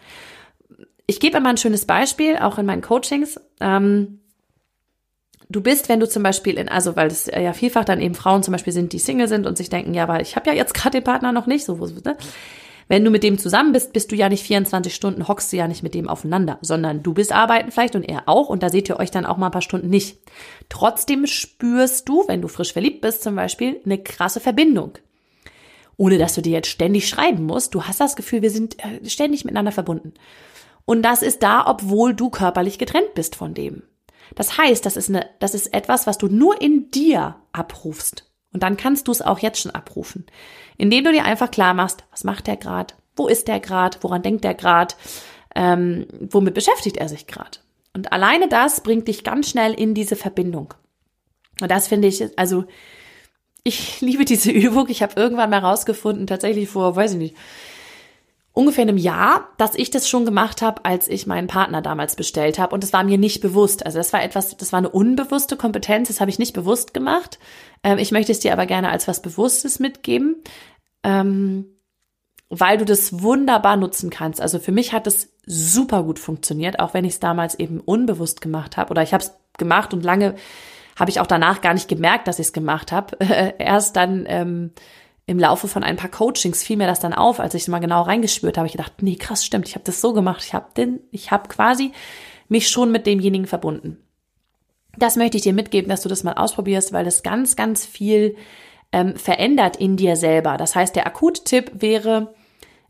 Ich 1.08 1.22
gebe 1.22 1.38
immer 1.38 1.50
ein 1.50 1.58
schönes 1.58 1.86
Beispiel, 1.86 2.36
auch 2.36 2.58
in 2.58 2.66
meinen 2.66 2.82
Coachings. 2.82 3.40
Ähm, 3.62 4.20
du 5.48 5.62
bist, 5.62 5.88
wenn 5.88 6.02
du 6.02 6.10
zum 6.10 6.22
Beispiel 6.22 6.58
in, 6.58 6.68
also 6.68 6.98
weil 6.98 7.08
es 7.08 7.28
ja 7.28 7.54
vielfach 7.54 7.86
dann 7.86 8.02
eben 8.02 8.14
Frauen 8.14 8.44
zum 8.44 8.52
Beispiel 8.52 8.74
sind, 8.74 8.92
die 8.92 9.00
Single 9.00 9.30
sind 9.30 9.48
und 9.48 9.58
sich 9.58 9.70
denken, 9.70 9.94
ja, 9.94 10.10
weil 10.10 10.22
ich 10.22 10.36
habe 10.36 10.50
ja 10.50 10.56
jetzt 10.56 10.74
gerade 10.74 10.98
den 10.98 11.06
Partner 11.06 11.32
noch 11.32 11.48
nicht, 11.48 11.64
so 11.64 11.76
ne? 11.76 12.18
Wenn 12.92 13.06
du 13.06 13.10
mit 13.10 13.24
dem 13.24 13.38
zusammen 13.38 13.72
bist, 13.72 13.94
bist 13.94 14.12
du 14.12 14.18
ja 14.18 14.28
nicht 14.28 14.44
24 14.44 14.94
Stunden, 14.94 15.30
hockst 15.30 15.54
du 15.54 15.56
ja 15.56 15.66
nicht 15.66 15.82
mit 15.82 15.94
dem 15.94 16.10
aufeinander, 16.10 16.58
sondern 16.60 17.02
du 17.02 17.14
bist 17.14 17.32
arbeiten 17.32 17.72
vielleicht 17.72 17.96
und 17.96 18.04
er 18.04 18.24
auch 18.26 18.50
und 18.50 18.64
da 18.64 18.70
seht 18.70 18.90
ihr 18.90 19.00
euch 19.00 19.12
dann 19.12 19.26
auch 19.26 19.38
mal 19.38 19.46
ein 19.46 19.54
paar 19.54 19.62
Stunden 19.62 19.88
nicht. 19.88 20.20
Trotzdem 20.68 21.26
spürst 21.26 22.10
du, 22.10 22.26
wenn 22.28 22.42
du 22.42 22.50
frisch 22.50 22.74
verliebt 22.74 23.00
bist 23.00 23.24
zum 23.24 23.38
Beispiel, 23.38 23.80
eine 23.86 23.98
krasse 23.98 24.42
Verbindung. 24.42 24.98
Ohne 25.96 26.18
dass 26.18 26.36
du 26.36 26.42
dir 26.42 26.52
jetzt 26.52 26.68
ständig 26.68 27.08
schreiben 27.08 27.46
musst. 27.46 27.74
Du 27.76 27.86
hast 27.86 28.02
das 28.02 28.18
Gefühl, 28.18 28.42
wir 28.42 28.52
sind 28.52 28.76
äh, 28.84 29.08
ständig 29.10 29.46
miteinander 29.46 29.72
verbunden. 29.72 30.14
Und 30.84 31.02
das 31.02 31.22
ist 31.22 31.44
da, 31.44 31.66
obwohl 31.68 32.14
du 32.14 32.30
körperlich 32.30 32.78
getrennt 32.78 33.14
bist 33.14 33.38
von 33.38 33.54
dem. 33.54 33.84
Das 34.36 34.58
heißt, 34.58 34.86
das 34.86 34.98
ist, 34.98 35.08
eine, 35.08 35.30
das 35.40 35.54
ist 35.54 35.74
etwas, 35.74 36.08
was 36.08 36.18
du 36.18 36.28
nur 36.28 36.62
in 36.62 36.92
dir 36.92 37.38
abrufst. 37.54 38.31
Und 38.54 38.64
dann 38.64 38.78
kannst 38.78 39.08
du 39.08 39.12
es 39.12 39.22
auch 39.22 39.40
jetzt 39.40 39.62
schon 39.62 39.72
abrufen, 39.72 40.26
indem 40.78 41.04
du 41.04 41.12
dir 41.12 41.26
einfach 41.26 41.52
klar 41.52 41.74
machst, 41.74 42.04
was 42.12 42.24
macht 42.24 42.48
der 42.48 42.58
gerade, 42.58 42.94
wo 43.16 43.28
ist 43.28 43.48
der 43.48 43.60
gerade, 43.60 43.98
woran 44.02 44.24
denkt 44.24 44.44
der 44.44 44.54
gerade, 44.54 44.96
ähm, 45.56 46.08
womit 46.30 46.54
beschäftigt 46.54 46.98
er 46.98 47.10
sich 47.10 47.28
gerade. 47.28 47.60
Und 47.94 48.12
alleine 48.12 48.48
das 48.48 48.82
bringt 48.82 49.08
dich 49.08 49.24
ganz 49.24 49.50
schnell 49.50 49.74
in 49.74 49.94
diese 49.94 50.16
Verbindung. 50.16 50.74
Und 51.62 51.70
das 51.70 51.88
finde 51.88 52.08
ich, 52.08 52.38
also 52.38 52.66
ich 53.64 54.02
liebe 54.02 54.26
diese 54.26 54.52
Übung. 54.52 54.88
Ich 54.90 55.02
habe 55.02 55.20
irgendwann 55.20 55.50
mal 55.50 55.60
rausgefunden, 55.60 56.28
tatsächlich 56.28 56.70
vor, 56.70 56.96
weiß 56.96 57.14
ich 57.14 57.18
nicht, 57.18 57.36
ungefähr 58.54 58.82
einem 58.82 58.98
Jahr, 58.98 59.50
dass 59.58 59.76
ich 59.76 59.92
das 59.92 60.10
schon 60.10 60.26
gemacht 60.26 60.62
habe, 60.62 60.84
als 60.84 61.08
ich 61.08 61.26
meinen 61.26 61.48
Partner 61.48 61.82
damals 61.82 62.16
bestellt 62.16 62.60
habe. 62.60 62.74
Und 62.74 62.84
das 62.84 62.92
war 62.92 63.04
mir 63.04 63.18
nicht 63.18 63.42
bewusst. 63.42 63.86
Also 63.86 63.98
das 63.98 64.12
war 64.12 64.24
etwas, 64.24 64.58
das 64.58 64.74
war 64.74 64.80
eine 64.80 64.90
unbewusste 64.90 65.56
Kompetenz, 65.56 66.10
das 66.10 66.20
habe 66.20 66.30
ich 66.30 66.40
nicht 66.40 66.54
bewusst 66.54 66.94
gemacht. 66.94 67.40
Ähm, 67.84 67.98
ich 67.98 68.12
möchte 68.12 68.32
es 68.32 68.40
dir 68.40 68.52
aber 68.54 68.66
gerne 68.66 68.90
als 68.90 69.08
was 69.08 69.22
Bewusstes 69.22 69.80
mitgeben, 69.80 70.44
ähm, 71.04 71.66
weil 72.50 72.78
du 72.78 72.84
das 72.84 73.22
wunderbar 73.22 73.78
nutzen 73.78 74.10
kannst. 74.10 74.42
Also 74.42 74.60
für 74.60 74.74
mich 74.74 74.92
hat 74.92 75.08
es 75.08 75.30
super 75.46 76.04
gut 76.04 76.20
funktioniert, 76.20 76.80
auch 76.80 76.94
wenn 76.94 77.06
ich 77.06 77.14
es 77.14 77.20
damals 77.22 77.56
eben 77.56 77.80
unbewusst 77.80 78.42
gemacht 78.42 78.76
habe. 78.76 78.92
Oder 78.92 79.02
ich 79.02 79.14
habe 79.14 79.24
es 79.24 79.34
gemacht 79.58 79.94
und 79.94 80.04
lange 80.04 80.36
habe 81.00 81.10
ich 81.10 81.22
auch 81.22 81.28
danach 81.28 81.62
gar 81.62 81.74
nicht 81.74 81.88
gemerkt, 81.88 82.28
dass 82.28 82.40
ich 82.40 82.48
es 82.48 82.54
gemacht 82.54 82.92
habe. 82.92 83.16
Erst 83.58 83.96
dann 83.96 84.26
ähm, 84.28 84.72
im 85.26 85.40
Laufe 85.40 85.68
von 85.68 85.84
ein 85.84 85.98
paar 85.98 86.10
Coachings 86.10 86.64
fiel 86.64 86.78
mir 86.78 86.88
das 86.88 87.00
dann 87.00 87.14
auf, 87.14 87.40
als 87.40 87.54
ich 87.54 87.68
mal 87.68 87.80
genau 87.80 88.02
reingespürt 88.02 88.58
habe. 88.58 88.68
Ich 88.68 88.74
gedacht, 88.74 89.02
nee, 89.02 89.16
krass, 89.16 89.46
stimmt, 89.46 89.68
ich 89.68 89.76
habe 89.76 89.86
das 89.86 90.02
so 90.02 90.14
gemacht. 90.14 90.44
Ich 90.46 90.54
habe 90.54 90.68
den, 90.76 91.00
ich 91.12 91.32
habe 91.32 91.48
quasi 91.48 91.92
mich 92.50 92.70
schon 92.70 92.92
mit 92.92 93.06
demjenigen 93.06 93.48
verbunden. 93.48 93.98
Das 94.98 95.16
möchte 95.16 95.38
ich 95.38 95.44
dir 95.44 95.54
mitgeben, 95.54 95.90
dass 95.90 96.02
du 96.02 96.10
das 96.10 96.24
mal 96.24 96.34
ausprobierst, 96.34 96.92
weil 96.92 97.06
das 97.06 97.24
ganz, 97.24 97.56
ganz 97.56 97.86
viel 97.86 98.36
ähm, 98.92 99.16
verändert 99.16 99.78
in 99.78 99.96
dir 99.96 100.16
selber. 100.18 100.58
Das 100.58 100.76
heißt, 100.76 100.96
der 100.96 101.08
Akuttipp 101.08 101.72
wäre, 101.76 102.34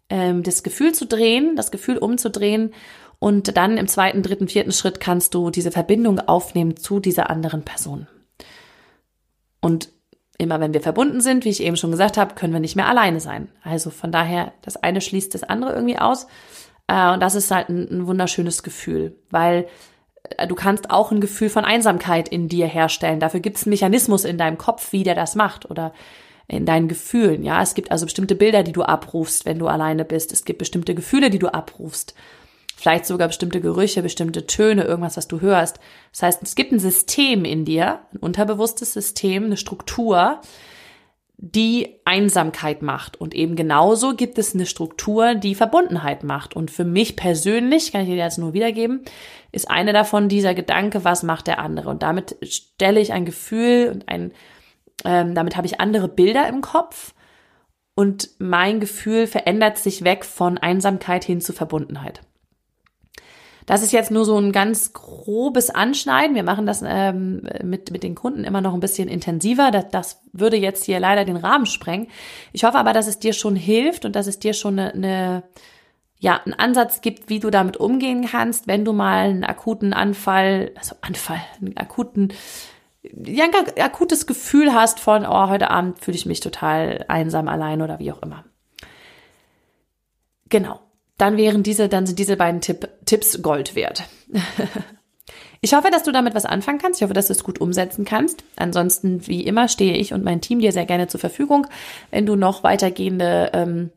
ähm, 0.10 0.42
das 0.42 0.64
Gefühl 0.64 0.94
zu 0.94 1.06
drehen, 1.06 1.56
das 1.56 1.70
Gefühl 1.70 1.98
umzudrehen 1.98 2.74
und 3.20 3.56
dann 3.56 3.78
im 3.78 3.88
zweiten, 3.88 4.24
dritten, 4.24 4.48
vierten 4.48 4.72
Schritt 4.72 5.00
kannst 5.00 5.36
du 5.36 5.52
diese 5.52 5.72
Verbindung 5.72 6.20
aufnehmen 6.20 6.76
zu 6.76 7.00
dieser 7.00 7.30
anderen 7.30 7.64
Person. 7.64 8.08
Und 9.62 9.90
immer 10.38 10.60
wenn 10.60 10.74
wir 10.74 10.82
verbunden 10.82 11.22
sind, 11.22 11.46
wie 11.46 11.50
ich 11.50 11.62
eben 11.62 11.78
schon 11.78 11.92
gesagt 11.92 12.18
habe, 12.18 12.36
können 12.36 12.54
wir 12.54 12.60
nicht 12.60 12.76
mehr 12.76 12.88
alleine 12.88 13.20
sein. 13.20 13.50
Also 13.64 13.90
von 13.90 14.12
daher, 14.12 14.54
das 14.62 14.78
eine 14.78 15.02
schließt 15.02 15.34
das 15.34 15.44
andere 15.44 15.74
irgendwie 15.74 16.00
aus. 16.00 16.28
Äh, 16.88 17.14
und 17.14 17.22
das 17.22 17.36
ist 17.36 17.52
halt 17.52 17.70
ein, 17.70 17.88
ein 17.90 18.08
wunderschönes 18.08 18.64
Gefühl, 18.64 19.16
weil 19.30 19.68
äh, 20.38 20.48
du 20.48 20.56
kannst 20.56 20.90
auch 20.90 21.12
ein 21.12 21.22
Gefühl 21.22 21.50
von 21.50 21.66
Einsamkeit 21.66 22.28
in 22.28 22.48
dir 22.48 22.68
herstellen. 22.68 23.20
Dafür 23.20 23.40
gibt 23.40 23.58
es 23.58 23.64
einen 23.64 23.72
Mechanismus 23.72 24.26
in 24.26 24.38
deinem 24.38 24.58
Kopf, 24.58 24.92
wie 24.92 25.04
der 25.04 25.16
das 25.16 25.36
macht 25.36 25.70
oder 25.70 25.94
in 26.48 26.66
deinen 26.66 26.88
Gefühlen. 26.88 27.44
Ja, 27.44 27.62
es 27.62 27.76
gibt 27.76 27.92
also 27.92 28.06
bestimmte 28.06 28.36
Bilder, 28.36 28.64
die 28.64 28.74
du 28.74 28.84
abrufst, 28.84 29.46
wenn 29.46 29.60
du 29.60 29.68
alleine 29.68 30.04
bist. 30.04 30.34
Es 30.34 30.44
gibt 30.44 30.60
bestimmte 30.60 30.96
Gefühle, 30.96 31.30
die 31.30 31.40
du 31.40 31.54
abrufst. 31.54 32.14
Vielleicht 32.82 33.06
sogar 33.06 33.28
bestimmte 33.28 33.62
Gerüche, 33.62 34.02
bestimmte 34.02 34.48
Töne, 34.48 34.86
irgendwas, 34.86 35.16
was 35.16 35.28
du 35.28 35.40
hörst. 35.40 35.80
Das 36.14 36.24
heißt, 36.24 36.42
es 36.42 36.56
gibt 36.56 36.72
ein 36.72 36.80
System 36.80 37.46
in 37.46 37.64
dir, 37.64 38.00
ein 38.12 38.18
unterbewusstes 38.18 38.92
System, 38.92 39.44
eine 39.44 39.58
Struktur, 39.58 40.42
die 41.38 42.00
Einsamkeit 42.06 42.82
macht. 42.82 43.22
Und 43.22 43.36
eben 43.36 43.56
genauso 43.56 44.16
gibt 44.16 44.40
es 44.40 44.56
eine 44.56 44.66
Struktur, 44.66 45.36
die 45.36 45.54
Verbundenheit 45.54 46.24
macht. 46.24 46.56
Und 46.56 46.72
für 46.72 46.84
mich 46.84 47.16
persönlich, 47.16 47.92
kann 47.92 48.02
ich 48.02 48.08
dir 48.08 48.16
jetzt 48.16 48.40
nur 48.40 48.54
wiedergeben, 48.54 49.02
ist 49.52 49.70
eine 49.70 49.94
davon 49.94 50.28
dieser 50.28 50.56
Gedanke, 50.56 51.04
was 51.04 51.22
macht 51.22 51.46
der 51.46 51.60
andere? 51.60 51.88
Und 51.88 52.02
damit 52.02 52.36
stelle 52.42 53.00
ich 53.00 53.14
ein 53.14 53.26
Gefühl 53.26 53.92
und 53.94 54.10
ein, 54.10 54.32
ähm, 55.06 55.36
damit 55.36 55.56
habe 55.56 55.68
ich 55.68 55.80
andere 55.80 56.08
Bilder 56.08 56.48
im 56.48 56.62
Kopf. 56.62 57.14
Und 57.94 58.32
mein 58.40 58.80
Gefühl 58.80 59.28
verändert 59.28 59.78
sich 59.78 60.04
weg 60.04 60.26
von 60.26 60.58
Einsamkeit 60.58 61.24
hin 61.24 61.42
zu 61.42 61.54
Verbundenheit. 61.54 62.22
Das 63.72 63.84
ist 63.84 63.94
jetzt 63.94 64.12
nur 64.12 64.26
so 64.26 64.38
ein 64.38 64.52
ganz 64.52 64.92
grobes 64.92 65.70
Anschneiden. 65.70 66.36
Wir 66.36 66.44
machen 66.44 66.66
das 66.66 66.84
ähm, 66.86 67.48
mit, 67.64 67.90
mit 67.90 68.04
den 68.04 68.16
Kunden 68.16 68.44
immer 68.44 68.60
noch 68.60 68.74
ein 68.74 68.82
bisschen 68.82 69.08
intensiver. 69.08 69.72
Das, 69.72 69.86
das 69.92 70.22
würde 70.34 70.58
jetzt 70.58 70.84
hier 70.84 71.00
leider 71.00 71.24
den 71.24 71.38
Rahmen 71.38 71.66
sprengen. 71.66 72.08
Ich 72.52 72.66
hoffe 72.66 72.78
aber, 72.78 72.92
dass 72.92 73.08
es 73.08 73.20
dir 73.20 73.32
schon 73.32 73.56
hilft 73.56 74.04
und 74.04 74.18
dass 74.18 74.28
es 74.28 74.40
dir 74.40 74.52
schon 74.52 74.78
eine, 74.78 74.94
eine 74.94 75.44
ja, 76.20 76.42
einen 76.44 76.54
Ansatz 76.54 77.00
gibt, 77.00 77.30
wie 77.30 77.40
du 77.40 77.50
damit 77.50 77.78
umgehen 77.78 78.28
kannst, 78.30 78.68
wenn 78.68 78.84
du 78.84 78.92
mal 78.92 79.30
einen 79.30 79.46
akuten 79.46 79.94
Anfall, 79.94 80.74
also 80.76 80.98
Anfall, 81.00 81.40
einen 81.62 81.78
akuten, 81.78 82.34
ja, 83.04 83.46
ein 83.46 83.82
akutes 83.82 84.28
Gefühl 84.28 84.74
hast 84.74 85.00
von, 85.00 85.26
oh, 85.26 85.48
heute 85.48 85.70
Abend 85.70 86.04
fühle 86.04 86.18
ich 86.18 86.26
mich 86.26 86.42
total 86.42 87.06
einsam, 87.08 87.48
allein 87.48 87.82
oder 87.82 88.00
wie 88.00 88.12
auch 88.12 88.22
immer. 88.22 88.44
Genau 90.50 90.82
dann 91.22 91.38
wären 91.38 91.62
diese, 91.62 91.88
dann 91.88 92.08
sind 92.08 92.18
diese 92.18 92.36
beiden 92.36 92.62
Tipp, 92.62 92.90
Tipps 93.06 93.44
Gold 93.44 93.76
wert. 93.76 94.06
ich 95.62 95.76
hoffe, 95.76 95.92
dass 95.92 96.02
du 96.02 96.12
damit 96.12 96.34
was 96.34 96.46
anfangen 96.46 96.80
kannst. 96.80 97.00
Ich 97.00 97.04
hoffe, 97.04 97.14
dass 97.14 97.28
du 97.28 97.34
es 97.34 97.44
gut 97.44 97.62
umsetzen 97.62 98.06
kannst. 98.06 98.44
Ansonsten, 98.56 99.28
wie 99.28 99.44
immer, 99.44 99.68
stehe 99.68 99.96
ich 99.96 100.14
und 100.14 100.24
mein 100.24 100.42
Team 100.42 100.60
dir 100.60 100.72
sehr 100.72 100.88
gerne 100.88 101.08
zur 101.08 101.20
Verfügung. 101.20 101.68
Wenn 102.10 102.26
du 102.26 102.36
noch 102.36 102.64
weitergehende 102.64 103.52
ähm, 103.54 103.92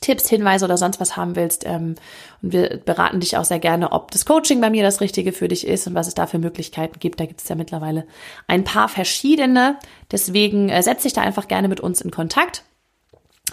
Tipps, 0.00 0.28
Hinweise 0.28 0.66
oder 0.66 0.76
sonst 0.76 1.00
was 1.00 1.16
haben 1.16 1.34
willst. 1.34 1.64
Ähm, 1.66 1.96
und 2.40 2.52
wir 2.52 2.78
beraten 2.84 3.18
dich 3.18 3.36
auch 3.36 3.44
sehr 3.44 3.58
gerne, 3.58 3.90
ob 3.90 4.12
das 4.12 4.24
Coaching 4.24 4.60
bei 4.60 4.70
mir 4.70 4.84
das 4.84 5.00
Richtige 5.00 5.32
für 5.32 5.48
dich 5.48 5.66
ist 5.66 5.88
und 5.88 5.94
was 5.94 6.06
es 6.06 6.14
da 6.14 6.28
für 6.28 6.38
Möglichkeiten 6.38 7.00
gibt. 7.00 7.18
Da 7.18 7.26
gibt 7.26 7.40
es 7.40 7.48
ja 7.48 7.56
mittlerweile 7.56 8.06
ein 8.46 8.62
paar 8.62 8.88
verschiedene. 8.88 9.76
Deswegen 10.12 10.68
äh, 10.68 10.82
setz 10.84 11.02
dich 11.02 11.14
da 11.14 11.22
einfach 11.22 11.48
gerne 11.48 11.66
mit 11.66 11.80
uns 11.80 12.00
in 12.00 12.12
Kontakt. 12.12 12.62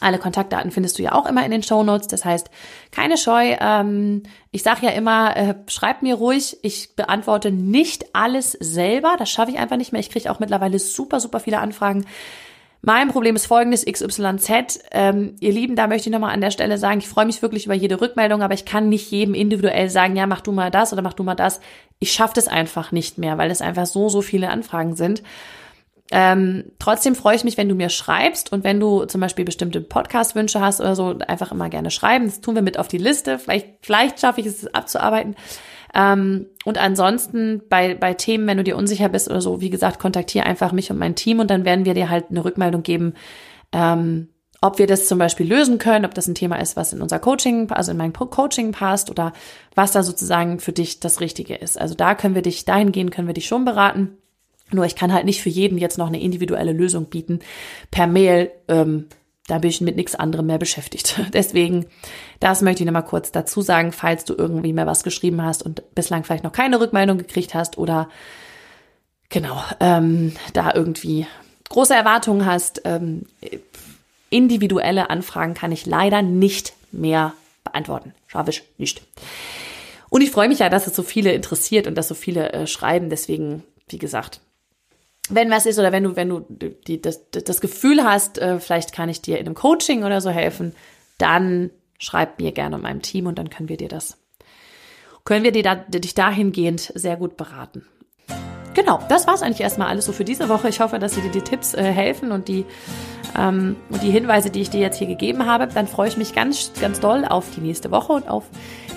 Alle 0.02 0.18
Kontaktdaten 0.18 0.72
findest 0.72 0.98
du 0.98 1.04
ja 1.04 1.14
auch 1.14 1.26
immer 1.26 1.46
in 1.46 1.52
den 1.52 1.64
Show 1.64 1.84
Notes. 1.84 2.08
Das 2.08 2.26
heißt, 2.26 2.50
keine 2.92 3.18
Scheu. 3.18 3.56
Ähm, 3.60 4.24
ich 4.52 4.64
sage 4.64 4.86
ja 4.86 4.92
immer, 4.92 5.38
äh, 5.38 5.56
schreib 5.68 6.02
mir 6.02 6.16
ruhig. 6.16 6.58
Ich 6.64 6.96
beantworte 6.96 7.52
nicht 7.52 8.06
alles 8.14 8.52
selber. 8.54 9.16
Das 9.18 9.30
schaffe 9.30 9.52
ich 9.52 9.60
einfach 9.60 9.78
nicht 9.78 9.92
mehr. 9.92 10.02
Ich 10.02 10.10
kriege 10.10 10.32
auch 10.32 10.40
mittlerweile 10.40 10.80
super, 10.80 11.20
super 11.20 11.40
viele 11.40 11.60
Anfragen. 11.60 12.06
Mein 12.84 13.10
Problem 13.10 13.36
ist 13.36 13.46
folgendes, 13.46 13.86
XYZ. 13.86 14.80
Ähm, 14.92 15.36
ihr 15.40 15.52
Lieben, 15.52 15.76
da 15.76 15.86
möchte 15.86 16.10
ich 16.10 16.14
nochmal 16.14 16.34
an 16.34 16.42
der 16.42 16.50
Stelle 16.50 16.80
sagen, 16.80 17.00
ich 17.00 17.08
freue 17.08 17.28
mich 17.28 17.44
wirklich 17.44 17.68
über 17.68 17.76
jede 17.76 18.02
Rückmeldung, 18.02 18.42
aber 18.42 18.56
ich 18.56 18.66
kann 18.66 18.90
nicht 18.90 19.12
jedem 19.12 19.36
individuell 19.36 19.92
sagen, 19.92 20.16
ja, 20.16 20.26
mach 20.26 20.42
du 20.42 20.52
mal 20.52 20.72
das 20.72 20.92
oder 20.92 21.04
mach 21.04 21.14
du 21.14 21.22
mal 21.22 21.36
das. 21.36 21.60
Ich 22.00 22.12
schaffe 22.12 22.34
das 22.34 22.48
einfach 22.48 22.92
nicht 22.92 23.20
mehr, 23.20 23.38
weil 23.38 23.52
es 23.52 23.62
einfach 23.62 23.86
so, 23.86 24.10
so 24.10 24.24
viele 24.24 24.50
Anfragen 24.50 24.96
sind. 24.96 25.22
Ähm, 26.12 26.65
trotzdem 26.78 27.15
freue 27.15 27.38
ich 27.38 27.45
mich, 27.45 27.58
wenn 27.58 27.69
du 27.69 27.76
mir 27.76 27.89
schreibst 27.89 28.52
und 28.52 28.65
wenn 28.65 28.80
du 28.80 29.06
zum 29.06 29.21
Beispiel 29.21 29.45
bestimmte 29.45 29.80
Podcast-Wünsche 29.80 30.60
hast 30.60 30.82
oder 30.82 30.95
so, 30.95 31.15
einfach 31.28 31.54
immer 31.54 31.69
gerne 31.69 31.89
schreiben. 31.89 32.26
Das 32.26 32.41
tun 32.41 32.56
wir 32.56 32.62
mit 32.62 32.78
auf 32.78 32.89
die 32.89 32.97
Liste. 32.97 33.39
Vielleicht, 33.39 33.67
vielleicht 33.82 34.19
schaffe 34.19 34.41
ich 34.41 34.47
es 34.47 34.67
abzuarbeiten. 34.74 35.36
Ähm, 35.93 36.47
und 36.65 36.78
ansonsten 36.78 37.62
bei, 37.69 37.95
bei 37.95 38.13
Themen, 38.13 38.45
wenn 38.47 38.58
du 38.58 38.63
dir 38.63 38.78
unsicher 38.78 39.10
bist 39.10 39.30
oder 39.30 39.41
so, 39.41 39.62
wie 39.62 39.69
gesagt, 39.69 40.00
kontaktiere 40.00 40.45
einfach 40.45 40.74
mich 40.74 40.91
und 40.91 40.97
mein 40.97 41.15
Team 41.15 41.39
und 41.39 41.50
dann 41.50 41.65
werden 41.65 41.86
wir 41.86 41.93
dir 41.93 42.10
halt 42.10 42.26
eine 42.30 42.43
Rückmeldung 42.43 42.84
geben, 42.84 43.13
ähm, 43.71 44.28
ob 44.62 44.78
wir 44.78 44.88
das 44.88 45.08
zum 45.08 45.17
Beispiel 45.17 45.47
lösen 45.47 45.80
können, 45.80 46.06
ob 46.06 46.13
das 46.13 46.28
ein 46.28 46.36
Thema 46.36 46.58
ist, 46.58 46.76
was 46.76 46.93
in 46.93 47.02
unser 47.02 47.19
Coaching, 47.19 47.71
also 47.71 47.91
in 47.91 47.97
mein 47.97 48.13
Coaching 48.13 48.71
passt 48.71 49.10
oder 49.10 49.34
was 49.76 49.91
da 49.91 50.04
sozusagen 50.04 50.60
für 50.60 50.71
dich 50.71 51.00
das 51.00 51.19
Richtige 51.19 51.56
ist. 51.56 51.80
Also 51.80 51.95
da 51.95 52.13
können 52.15 52.36
wir 52.36 52.43
dich, 52.43 52.63
dahingehend 52.63 53.12
können 53.12 53.28
wir 53.28 53.34
dich 53.34 53.47
schon 53.47 53.65
beraten. 53.65 54.17
Nur 54.74 54.86
ich 54.86 54.96
kann 54.96 55.14
halt 55.14 55.26
nicht 55.26 55.42
für 55.42 55.50
jeden 55.50 55.78
jetzt 55.78 55.98
noch 55.98 56.08
eine 56.08 56.22
individuelle 56.22 56.74
Lösung 56.74 57.06
bieten 57.06 57.40
per 57.90 58.08
Mail. 58.08 58.52
Ähm, 58.68 59.08
da 59.48 59.58
bin 59.58 59.70
ich 59.70 59.82
mit 59.82 59.96
nichts 59.96 60.16
anderem 60.16 60.46
mehr 60.46 60.58
beschäftigt. 60.58 61.20
Deswegen, 61.34 61.88
das 62.40 62.62
möchte 62.62 62.84
ich 62.84 62.86
nochmal 62.86 63.06
kurz 63.06 63.32
dazu 63.32 63.62
sagen, 63.62 63.92
falls 63.92 64.24
du 64.26 64.34
irgendwie 64.38 64.74
mehr 64.74 64.88
was 64.88 65.04
geschrieben 65.04 65.44
hast 65.44 65.64
und 65.64 65.84
bislang 65.96 66.24
vielleicht 66.24 66.44
noch 66.44 66.54
keine 66.54 66.80
Rückmeldung 66.80 67.18
gekriegt 67.18 67.54
hast 67.54 67.78
oder 67.78 68.10
genau, 69.30 69.62
ähm, 69.80 70.34
da 70.54 70.74
irgendwie 70.74 71.28
große 71.70 71.94
Erwartungen 71.94 72.46
hast. 72.46 72.82
Ähm, 72.86 73.24
individuelle 74.30 75.10
Anfragen 75.10 75.54
kann 75.54 75.72
ich 75.72 75.86
leider 75.86 76.22
nicht 76.22 76.74
mehr 76.92 77.34
beantworten. 77.64 78.14
Schaffe 78.28 78.52
ich 78.52 78.64
nicht. 78.78 79.02
Und 80.10 80.22
ich 80.22 80.32
freue 80.32 80.48
mich 80.48 80.60
ja, 80.60 80.70
dass 80.70 80.88
es 80.88 80.96
so 80.96 81.04
viele 81.04 81.34
interessiert 81.34 81.88
und 81.88 81.96
dass 81.96 82.08
so 82.08 82.16
viele 82.16 82.52
äh, 82.54 82.68
schreiben. 82.68 83.10
Deswegen, 83.10 83.64
wie 83.90 83.98
gesagt, 83.98 84.42
wenn 85.32 85.50
was 85.50 85.65
ist 85.65 85.80
oder 85.80 85.91
wenn 85.91 86.04
du, 86.04 86.15
wenn 86.15 86.30
du 86.30 86.46
die, 86.88 87.02
das, 87.02 87.30
das 87.32 87.62
Gefühl 87.62 88.04
hast, 88.04 88.38
äh, 88.38 88.60
vielleicht 88.60 88.94
kann 88.94 89.10
ich 89.10 89.22
dir 89.22 89.39
in 89.39 89.46
einem 89.46 89.56
Coaching 89.56 90.04
oder 90.04 90.22
so 90.22 90.30
helfen, 90.30 90.74
dann 91.17 91.72
schreib 91.98 92.39
mir 92.39 92.52
gerne 92.52 92.78
in 92.78 92.82
meinem 92.82 93.02
Team 93.02 93.28
und 93.28 93.38
dann 93.38 93.50
können 93.50 93.70
wir 93.70 93.78
dir 93.78 93.89
das, 93.89 94.17
können 95.24 95.44
wir 95.44 95.52
dir 95.52 95.63
da, 95.63 95.76
dich 95.76 96.13
dahingehend 96.13 96.91
sehr 96.96 97.15
gut 97.15 97.38
beraten. 97.38 97.86
Genau, 98.74 99.00
das 99.10 99.28
war's 99.28 99.41
eigentlich 99.41 99.62
erstmal 99.62 99.89
alles 99.89 100.06
so 100.06 100.13
für 100.13 100.24
diese 100.24 100.48
Woche. 100.48 100.70
Ich 100.70 100.80
hoffe, 100.80 100.98
dass 100.98 101.15
dir 101.15 101.30
die 101.30 101.41
Tipps 101.41 101.74
äh, 101.74 101.84
helfen 101.84 102.32
und 102.32 102.48
die, 102.48 102.65
ähm, 103.38 103.76
und 103.89 104.02
die 104.02 104.12
Hinweise, 104.12 104.50
die 104.50 104.62
ich 104.62 104.70
dir 104.70 104.80
jetzt 104.80 104.98
hier 104.98 105.08
gegeben 105.08 105.46
habe. 105.46 105.67
Dann 105.67 105.88
freue 105.88 106.08
ich 106.08 106.17
mich 106.17 106.34
ganz, 106.34 106.72
ganz 106.80 107.00
doll 107.02 107.26
auf 107.26 107.46
die 107.54 107.62
nächste 107.62 107.91
Woche 107.91 108.13
und 108.13 108.30
auf 108.30 108.46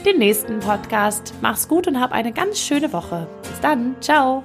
den 0.07 0.19
nächsten 0.19 0.61
Podcast. 0.61 1.35
Mach's 1.41 1.67
gut 1.67 1.89
und 1.89 2.01
hab 2.01 2.13
eine 2.13 2.33
ganz 2.33 2.61
schöne 2.61 2.93
Woche. 2.93 3.27
Bis 3.43 3.61
dann. 3.61 3.97
Ciao. 4.01 4.45